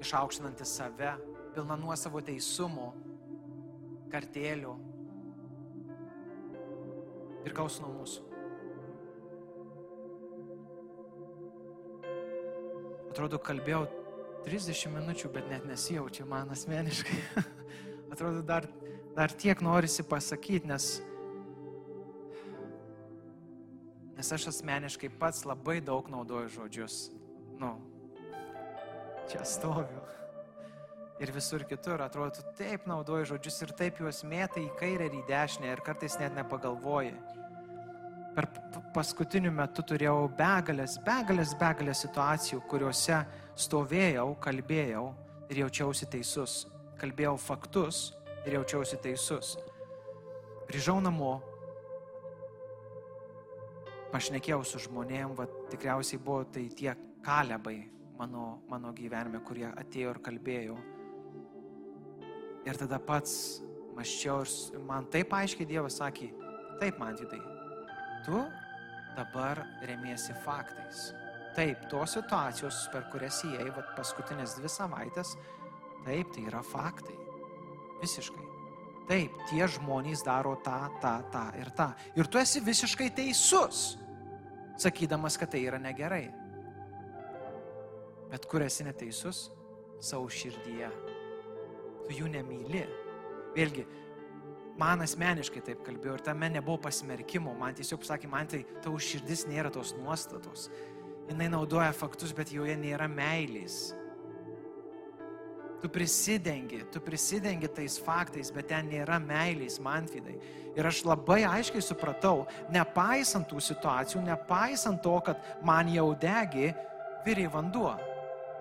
išaukštinanti 0.00 0.64
save, 0.68 1.14
pilna 1.54 1.76
nuosavo 1.80 2.20
teisumo, 2.20 2.90
kartėlių, 4.12 4.74
priklauso 7.46 7.86
nuo 7.86 7.94
mūsų. 7.96 8.26
Atrodo, 13.08 13.40
kalbėjau 13.40 13.86
30 14.44 14.92
minučių, 14.92 15.32
bet 15.32 15.48
net 15.48 15.64
nesijaučiu 15.64 16.28
man 16.28 16.52
asmeniškai. 16.52 17.22
Atrodo, 18.12 18.44
dar, 18.44 18.68
dar 19.16 19.32
tiek 19.32 19.64
norisi 19.64 20.04
pasakyti, 20.04 20.68
nes, 20.68 20.98
nes 24.18 24.36
aš 24.36 24.50
asmeniškai 24.52 25.16
pats 25.16 25.48
labai 25.48 25.80
daug 25.80 26.12
naudoju 26.12 26.52
žodžius 26.60 27.06
nu, 27.58 27.72
čia 29.30 29.44
stoviu. 29.44 30.04
Ir 31.18 31.32
visur 31.34 31.64
kitur 31.66 31.98
atrodo, 32.02 32.38
tu 32.38 32.54
taip 32.54 32.84
naudoji 32.86 33.32
žodžius 33.32 33.56
ir 33.64 33.72
taip 33.78 33.98
juos 33.98 34.22
mėtai 34.22 34.62
į 34.68 34.74
kairę 34.78 35.08
ir 35.08 35.16
į 35.18 35.24
dešinę 35.26 35.72
ir 35.72 35.82
kartais 35.82 36.14
net 36.20 36.36
nepagalvoji. 36.38 37.16
Per 38.36 38.46
paskutiniu 38.94 39.50
metu 39.50 39.82
turėjau 39.82 40.28
begalės, 40.38 40.94
begalės, 41.02 41.56
begalės 41.58 42.04
situacijų, 42.04 42.60
kuriuose 42.70 43.24
stovėjau, 43.58 44.28
kalbėjau 44.44 45.08
ir 45.50 45.64
jaučiausi 45.64 46.06
teisus. 46.12 46.60
Kalbėjau 47.02 47.34
faktus 47.42 48.12
ir 48.46 48.60
jaučiausi 48.60 49.00
teisus. 49.02 49.56
Grįžau 50.70 51.00
namo, 51.02 51.40
pašnekėjau 54.12 54.62
su 54.62 54.86
žmonėm, 54.86 55.34
va, 55.34 55.48
tikriausiai 55.72 56.22
buvo 56.22 56.44
tai 56.46 56.68
tiek 56.78 57.07
kalebai 57.28 57.90
mano, 58.18 58.62
mano 58.68 58.92
gyvenime, 58.96 59.42
kurie 59.44 59.68
atėjo 59.68 60.14
ir 60.14 60.20
kalbėjo. 60.24 60.76
Ir 62.68 62.80
tada 62.80 62.98
pats 63.00 63.60
maščiau 63.96 64.46
ir 64.46 64.82
man 64.88 65.06
taip 65.12 65.32
aiškiai 65.36 65.68
Dievas 65.68 66.00
sakė, 66.00 66.30
taip 66.80 66.98
man 67.00 67.18
didai, 67.18 67.40
tu 68.26 68.40
dabar 69.16 69.60
remiesi 69.86 70.36
faktais. 70.44 71.10
Taip, 71.56 71.88
tos 71.90 72.12
situacijos, 72.14 72.84
per 72.92 73.08
kurias 73.10 73.40
įėjai 73.42 73.86
paskutinės 73.96 74.54
dvi 74.60 74.70
savaitės, 74.70 75.32
taip, 76.06 76.28
tai 76.34 76.44
yra 76.46 76.60
faktai. 76.62 77.16
Visiškai. 77.98 78.44
Taip, 79.08 79.40
tie 79.50 79.64
žmonės 79.66 80.22
daro 80.22 80.52
tą, 80.62 80.84
tą, 81.02 81.16
tą 81.32 81.46
ir 81.58 81.72
tą. 81.74 81.88
Ir 82.20 82.28
tu 82.30 82.38
esi 82.38 82.62
visiškai 82.62 83.08
teisus, 83.16 83.96
sakydamas, 84.78 85.40
kad 85.40 85.50
tai 85.50 85.64
yra 85.66 85.80
negerai. 85.82 86.28
Bet 88.32 88.48
kur 88.48 88.64
esi 88.64 88.84
neteisus? 88.84 89.48
Savo 90.00 90.28
širdyje. 90.30 90.90
Tu 92.08 92.18
jų 92.20 92.28
nemyli. 92.32 92.84
Vėlgi, 93.56 93.84
man 94.78 95.02
asmeniškai 95.04 95.62
taip 95.64 95.80
kalbėjau 95.86 96.18
ir 96.18 96.24
tame 96.28 96.50
nebuvo 96.52 96.78
pasmerkimo. 96.86 97.54
Man 97.58 97.76
tiesiog 97.78 98.04
sakė, 98.06 98.30
man 98.30 98.50
tai 98.50 98.62
tavo 98.84 99.00
širdis 99.02 99.46
nėra 99.48 99.72
tos 99.74 99.94
nuostatos. 99.98 100.68
Jis 101.28 101.50
naudoja 101.52 101.90
faktus, 101.92 102.32
bet 102.32 102.52
joje 102.54 102.76
nėra 102.80 103.08
meilės. 103.10 103.90
Tu 105.78 105.88
prisidengi, 105.92 106.80
tu 106.90 106.98
prisidengi 107.04 107.68
tais 107.70 107.98
faktais, 108.02 108.48
bet 108.50 108.66
ten 108.72 108.88
nėra 108.90 109.20
meilės, 109.22 109.76
manfidai. 109.78 110.34
Ir 110.74 110.88
aš 110.88 111.04
labai 111.06 111.44
aiškiai 111.46 111.84
supratau, 111.84 112.48
nepaisant 112.74 113.46
tų 113.46 113.62
situacijų, 113.62 114.24
nepaisant 114.26 114.98
to, 115.04 115.14
kad 115.26 115.44
man 115.62 115.90
jau 115.92 116.08
degi, 116.18 116.72
vyrė 117.26 117.46
vanduo. 117.52 117.92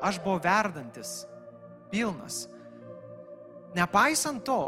Aš 0.02 0.20
buvau 0.22 0.39
verdantis, 0.41 1.26
pilnas. 1.91 2.45
Nepaisant 3.76 4.43
to, 4.45 4.60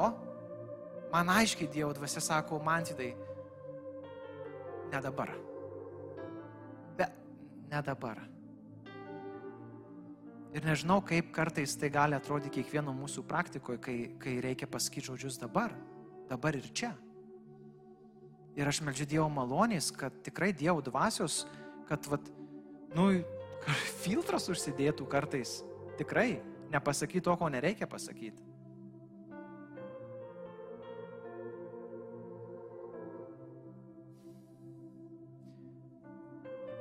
man 1.13 1.29
aiškiai 1.33 1.69
Dievo 1.71 1.93
dvasia 1.93 2.21
sako, 2.21 2.59
manfidai, 2.63 3.11
ne 4.91 5.01
dabar. 5.01 5.31
Bet 6.97 7.13
ne 7.69 7.81
dabar. 7.85 8.21
Ir 10.49 10.65
nežinau, 10.65 10.97
kaip 11.05 11.29
kartais 11.33 11.75
tai 11.77 11.91
gali 11.93 12.17
atrodyti 12.17 12.55
kiekvieno 12.57 12.93
mūsų 12.97 13.21
praktikoje, 13.29 13.81
kai, 13.85 13.97
kai 14.21 14.39
reikia 14.41 14.65
pasakyti 14.69 15.11
žodžius 15.11 15.37
dabar, 15.37 15.75
dabar 16.29 16.57
ir 16.57 16.65
čia. 16.73 16.95
Ir 18.57 18.67
aš 18.67 18.81
melžiu 18.81 19.05
Dievo 19.07 19.27
malonės, 19.29 19.91
kad 19.93 20.15
tikrai 20.25 20.49
Dievo 20.57 20.81
dvasios, 20.81 21.43
kad, 21.87 22.01
vat, 22.09 22.25
nu, 22.97 23.11
filtras 24.03 24.47
užsidėtų 24.51 25.07
kartais. 25.09 25.59
Tikrai 25.99 26.39
nepasakyti 26.71 27.25
to, 27.25 27.35
ko 27.35 27.49
nereikia 27.51 27.89
pasakyti. 27.89 28.45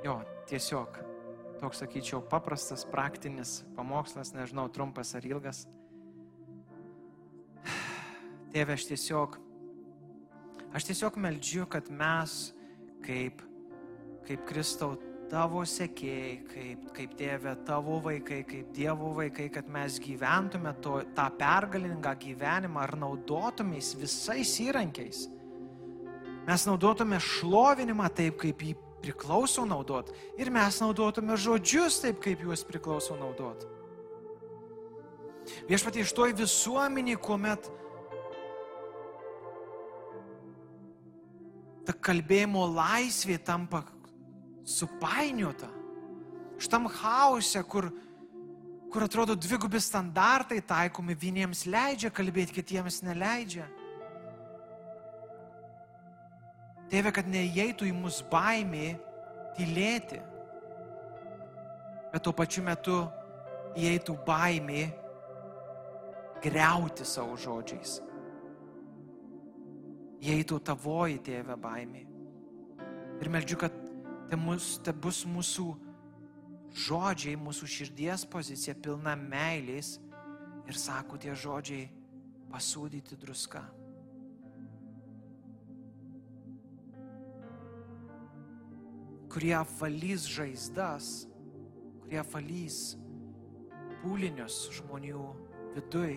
Jo, 0.05 0.21
tiesiog 0.47 1.01
toks, 1.59 1.81
sakyčiau, 1.83 2.21
paprastas, 2.23 2.85
praktinis 2.87 3.59
pamokslas, 3.75 4.31
nežinau, 4.31 4.69
trumpas 4.71 5.11
ar 5.17 5.25
ilgas. 5.27 5.65
Tėve, 8.53 8.73
aš 8.73 8.87
tiesiog, 8.89 9.35
aš 10.73 10.87
tiesiog 10.87 11.19
meldžiu, 11.21 11.67
kad 11.69 11.91
mes 11.91 12.37
kaip, 13.03 13.43
kaip 14.25 14.47
Kristau 14.47 14.95
tavo 15.29 15.61
sekėjai, 15.67 16.33
kaip, 16.49 16.85
kaip 16.95 17.15
tėvė 17.19 17.53
tavo 17.67 17.99
vaikai, 18.03 18.41
kaip 18.47 18.71
Dievo 18.75 19.13
vaikai, 19.17 19.47
kad 19.53 19.69
mes 19.71 19.99
gyventume 20.01 20.73
to, 20.83 20.99
tą 21.15 21.27
pergalingą 21.39 22.13
gyvenimą 22.19 22.83
ar 22.83 22.95
naudotumės 22.99 23.93
visais 23.99 24.55
įrankiais. 24.63 25.27
Mes 26.47 26.65
naudotume 26.65 27.19
šlovinimą 27.21 28.09
taip, 28.17 28.39
kaip 28.41 28.63
jį 28.65 28.75
priklauso 29.03 29.63
naudot 29.67 30.09
ir 30.39 30.49
mes 30.51 30.79
naudotume 30.81 31.37
žodžius 31.39 32.01
taip, 32.03 32.19
kaip 32.23 32.41
juos 32.43 32.65
priklauso 32.67 33.17
naudot. 33.19 33.67
Viešpatie 35.69 36.03
iš 36.03 36.13
toj 36.13 36.33
visuomenį, 36.37 37.15
kuomet 37.21 37.69
ta 41.87 41.95
kalbėjimo 42.05 42.67
laisvė 42.75 43.39
tampa 43.41 43.81
supainiota, 44.69 45.69
šitam 46.61 46.87
hause, 46.99 47.61
kur, 47.63 47.89
kur 48.91 49.05
atrodo 49.05 49.35
dvigubi 49.35 49.81
standartai 49.81 50.61
taikomi, 50.61 51.17
vieniems 51.17 51.65
leidžia 51.69 52.11
kalbėti, 52.13 52.59
kitiems 52.59 53.01
neleidžia. 53.07 53.65
Tėve, 56.89 57.13
kad 57.13 57.29
neįeitų 57.29 57.89
į 57.89 57.93
mus 57.93 58.21
baimė 58.31 58.93
tylėti, 59.57 60.21
bet 62.09 62.23
tuo 62.25 62.33
pačiu 62.33 62.63
metu 62.65 63.03
įeitų 63.77 64.15
baimė 64.25 64.85
greuti 66.43 67.05
savo 67.05 67.37
žodžiais. 67.37 67.99
Įeitų 70.19 70.57
tavoji 70.67 71.19
tėve 71.23 71.55
baimė. 71.61 72.01
Ir 73.19 73.29
meldžiu, 73.31 73.59
kad 73.61 73.75
tai, 74.29 74.37
mus, 74.39 74.77
tai 74.85 74.93
bus 74.93 75.23
mūsų 75.27 75.67
žodžiai, 76.85 77.39
mūsų 77.39 77.69
širdies 77.75 78.27
pozicija 78.29 78.77
pilna 78.77 79.15
meilės 79.19 79.97
ir 80.69 80.77
sako 80.77 81.17
tie 81.21 81.35
žodžiai 81.35 81.89
pasūdyti 82.53 83.17
druską. 83.19 83.65
kurie 89.29 89.53
apvalys 89.53 90.25
žaizdas, 90.25 91.27
kurie 92.01 92.17
apvalys 92.17 92.79
pūlinius 94.01 94.57
žmonių 94.79 95.21
viduj 95.75 96.15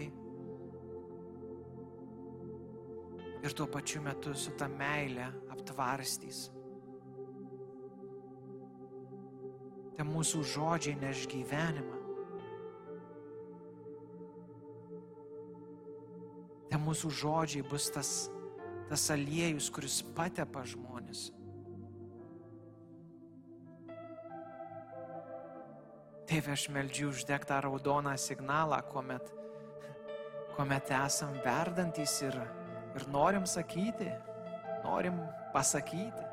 ir 3.42 3.56
tuo 3.58 3.66
pačiu 3.68 4.00
metu 4.04 4.32
su 4.38 4.54
ta 4.56 4.68
meile 4.70 5.28
aptvarstys. 5.52 6.46
Tai 9.96 10.06
mūsų 10.08 10.40
žodžiai 10.54 10.96
neš 11.00 11.26
gyvenimą. 11.30 11.98
Tai 16.72 16.80
mūsų 16.80 17.10
žodžiai 17.12 17.66
bus 17.68 17.90
tas, 17.92 18.10
tas 18.88 19.04
aliejus, 19.12 19.68
kuris 19.68 20.00
patepa 20.16 20.64
žmonės. 20.64 21.26
Tėve, 26.32 26.54
aš 26.54 26.70
meldžiu 26.72 27.10
uždeg 27.10 27.44
tą 27.44 27.58
raudoną 27.60 28.14
signalą, 28.16 28.78
kuomet, 28.88 29.26
kuomet 30.56 30.94
esam 30.96 31.36
verdantis 31.44 32.14
ir, 32.24 32.38
ir 32.96 33.04
norim 33.12 33.44
sakyti, 33.44 34.08
norim 34.80 35.20
pasakyti. 35.52 36.31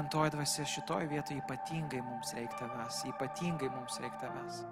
Šventoji 0.00 0.30
dvasia 0.30 0.64
šitoje 0.64 1.06
vietoje 1.06 1.42
ypatingai 1.42 1.98
mums 2.00 2.30
reikia 2.32 2.56
tavęs, 2.56 3.02
ypatingai 3.10 3.68
mums 3.68 3.98
reikia 4.00 4.20
tavęs. 4.22 4.62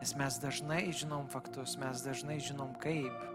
Nes 0.00 0.14
mes 0.16 0.38
dažnai 0.40 0.78
žinom 0.96 1.28
faktus, 1.28 1.74
mes 1.76 2.00
dažnai 2.06 2.38
žinom 2.40 2.72
kaip. 2.80 3.26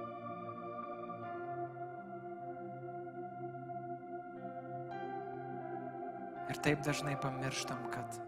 Ir 6.49 6.63
taip 6.65 6.81
dažnai 6.89 7.13
pamirštam, 7.21 7.85
kad, 7.93 8.19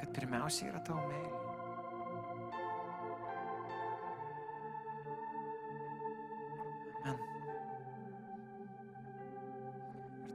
kad 0.00 0.16
pirmiausia 0.16 0.72
yra 0.72 0.80
tavo 0.88 1.04
meilė. 1.04 1.41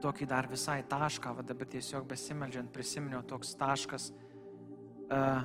Tokį 0.02 0.28
dar 0.30 0.48
visai 0.50 0.80
tašką, 0.88 1.34
va 1.38 1.44
dabar 1.46 1.68
tiesiog 1.70 2.06
besimeldžiant 2.08 2.70
prisiminiau 2.74 3.22
toks 3.26 3.54
taškas. 3.58 4.10
Uh, 5.08 5.42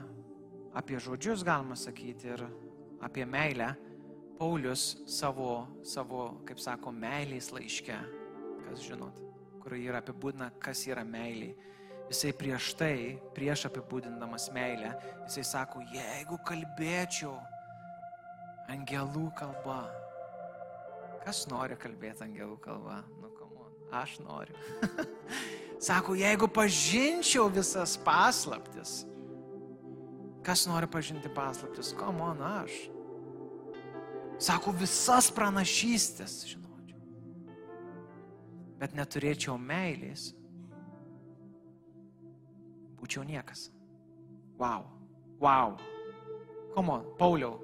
apie 0.75 0.99
žodžius 0.99 1.45
galima 1.45 1.77
sakyti 1.79 2.33
ir 2.33 2.45
apie 3.03 3.25
meilę. 3.25 3.73
Paulius 4.39 4.97
savo, 5.07 5.67
savo 5.85 6.41
kaip 6.47 6.59
sako, 6.59 6.91
meilės 6.91 7.51
laiške, 7.53 7.95
kas 8.65 8.81
žinot, 8.83 9.21
kur 9.61 9.75
yra 9.77 10.01
apibūdina, 10.01 10.49
kas 10.59 10.81
yra 10.89 11.05
meilė. 11.07 11.53
Jisai 12.09 12.33
prieš 12.35 12.73
tai, 12.77 12.95
prieš 13.37 13.67
apibūdindamas 13.69 14.49
meilę, 14.55 14.91
jisai 15.27 15.45
sako, 15.47 15.83
jeigu 15.93 16.39
kalbėčiau 16.49 17.37
angelų 18.73 19.29
kalba, 19.37 19.83
kas 21.23 21.45
nori 21.51 21.77
kalbėti 21.79 22.25
angelų 22.27 22.57
kalba? 22.65 22.99
Aš 23.93 24.17
noriu. 24.25 24.57
sako, 25.87 26.15
jeigu 26.17 26.47
pažinčiau 26.49 27.45
visas 27.53 27.93
paslaptis, 28.01 29.03
Kas 30.43 30.65
nori 30.67 30.87
pažinti 30.91 31.29
paslaptis? 31.31 31.93
Ko 31.95 32.11
man 32.11 32.41
aš? 32.43 32.71
Sako, 34.43 34.73
visas 34.75 35.29
pranašystės 35.31 36.41
žinočiau. 36.49 36.99
Bet 38.81 38.97
neturėčiau 38.97 39.55
meilės. 39.55 40.33
Būčiau 42.99 43.23
niekas. 43.23 43.69
Wow. 44.59 44.89
Wow. 45.39 45.77
Komo, 46.75 46.99
Pauliau. 47.15 47.55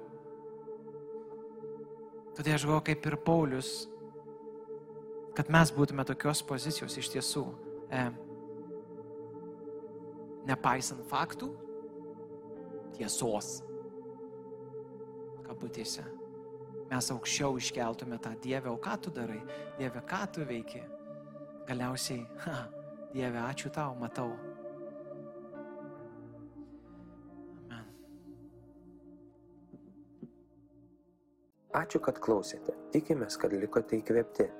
Todėl 2.38 2.56
aš 2.56 2.64
galvoju, 2.64 2.86
kaip 2.88 3.10
ir 3.10 3.18
Paulius, 3.26 3.74
kad 5.40 5.48
mes 5.48 5.70
būtume 5.72 6.04
tokios 6.04 6.42
pozicijos 6.44 6.98
iš 7.00 7.08
tiesų. 7.14 7.42
E, 7.88 8.00
nepaisant 10.44 11.00
faktų, 11.08 11.48
tiesos. 12.98 13.62
Kabutėse. 15.46 16.04
mes 16.90 17.08
aukščiau 17.14 17.56
iškeltume 17.56 18.18
tą 18.18 18.34
Dievę, 18.42 18.68
o 18.68 18.76
ką 18.76 18.98
tu 19.00 19.10
darai, 19.14 19.40
Dieve, 19.78 20.02
ką 20.04 20.20
tu 20.34 20.44
veiki. 20.44 20.82
Galiausiai, 21.68 22.26
ha, 22.44 22.68
Dieve, 23.14 23.38
ačiū 23.38 23.70
tau, 23.72 23.94
matau. 23.96 24.36
Amen. 27.70 27.86
Ačiū, 31.72 32.02
kad 32.02 32.18
klausėte. 32.18 32.76
Tikimės, 32.92 33.38
kad 33.40 33.54
likote 33.54 34.02
įkvėpti. 34.02 34.59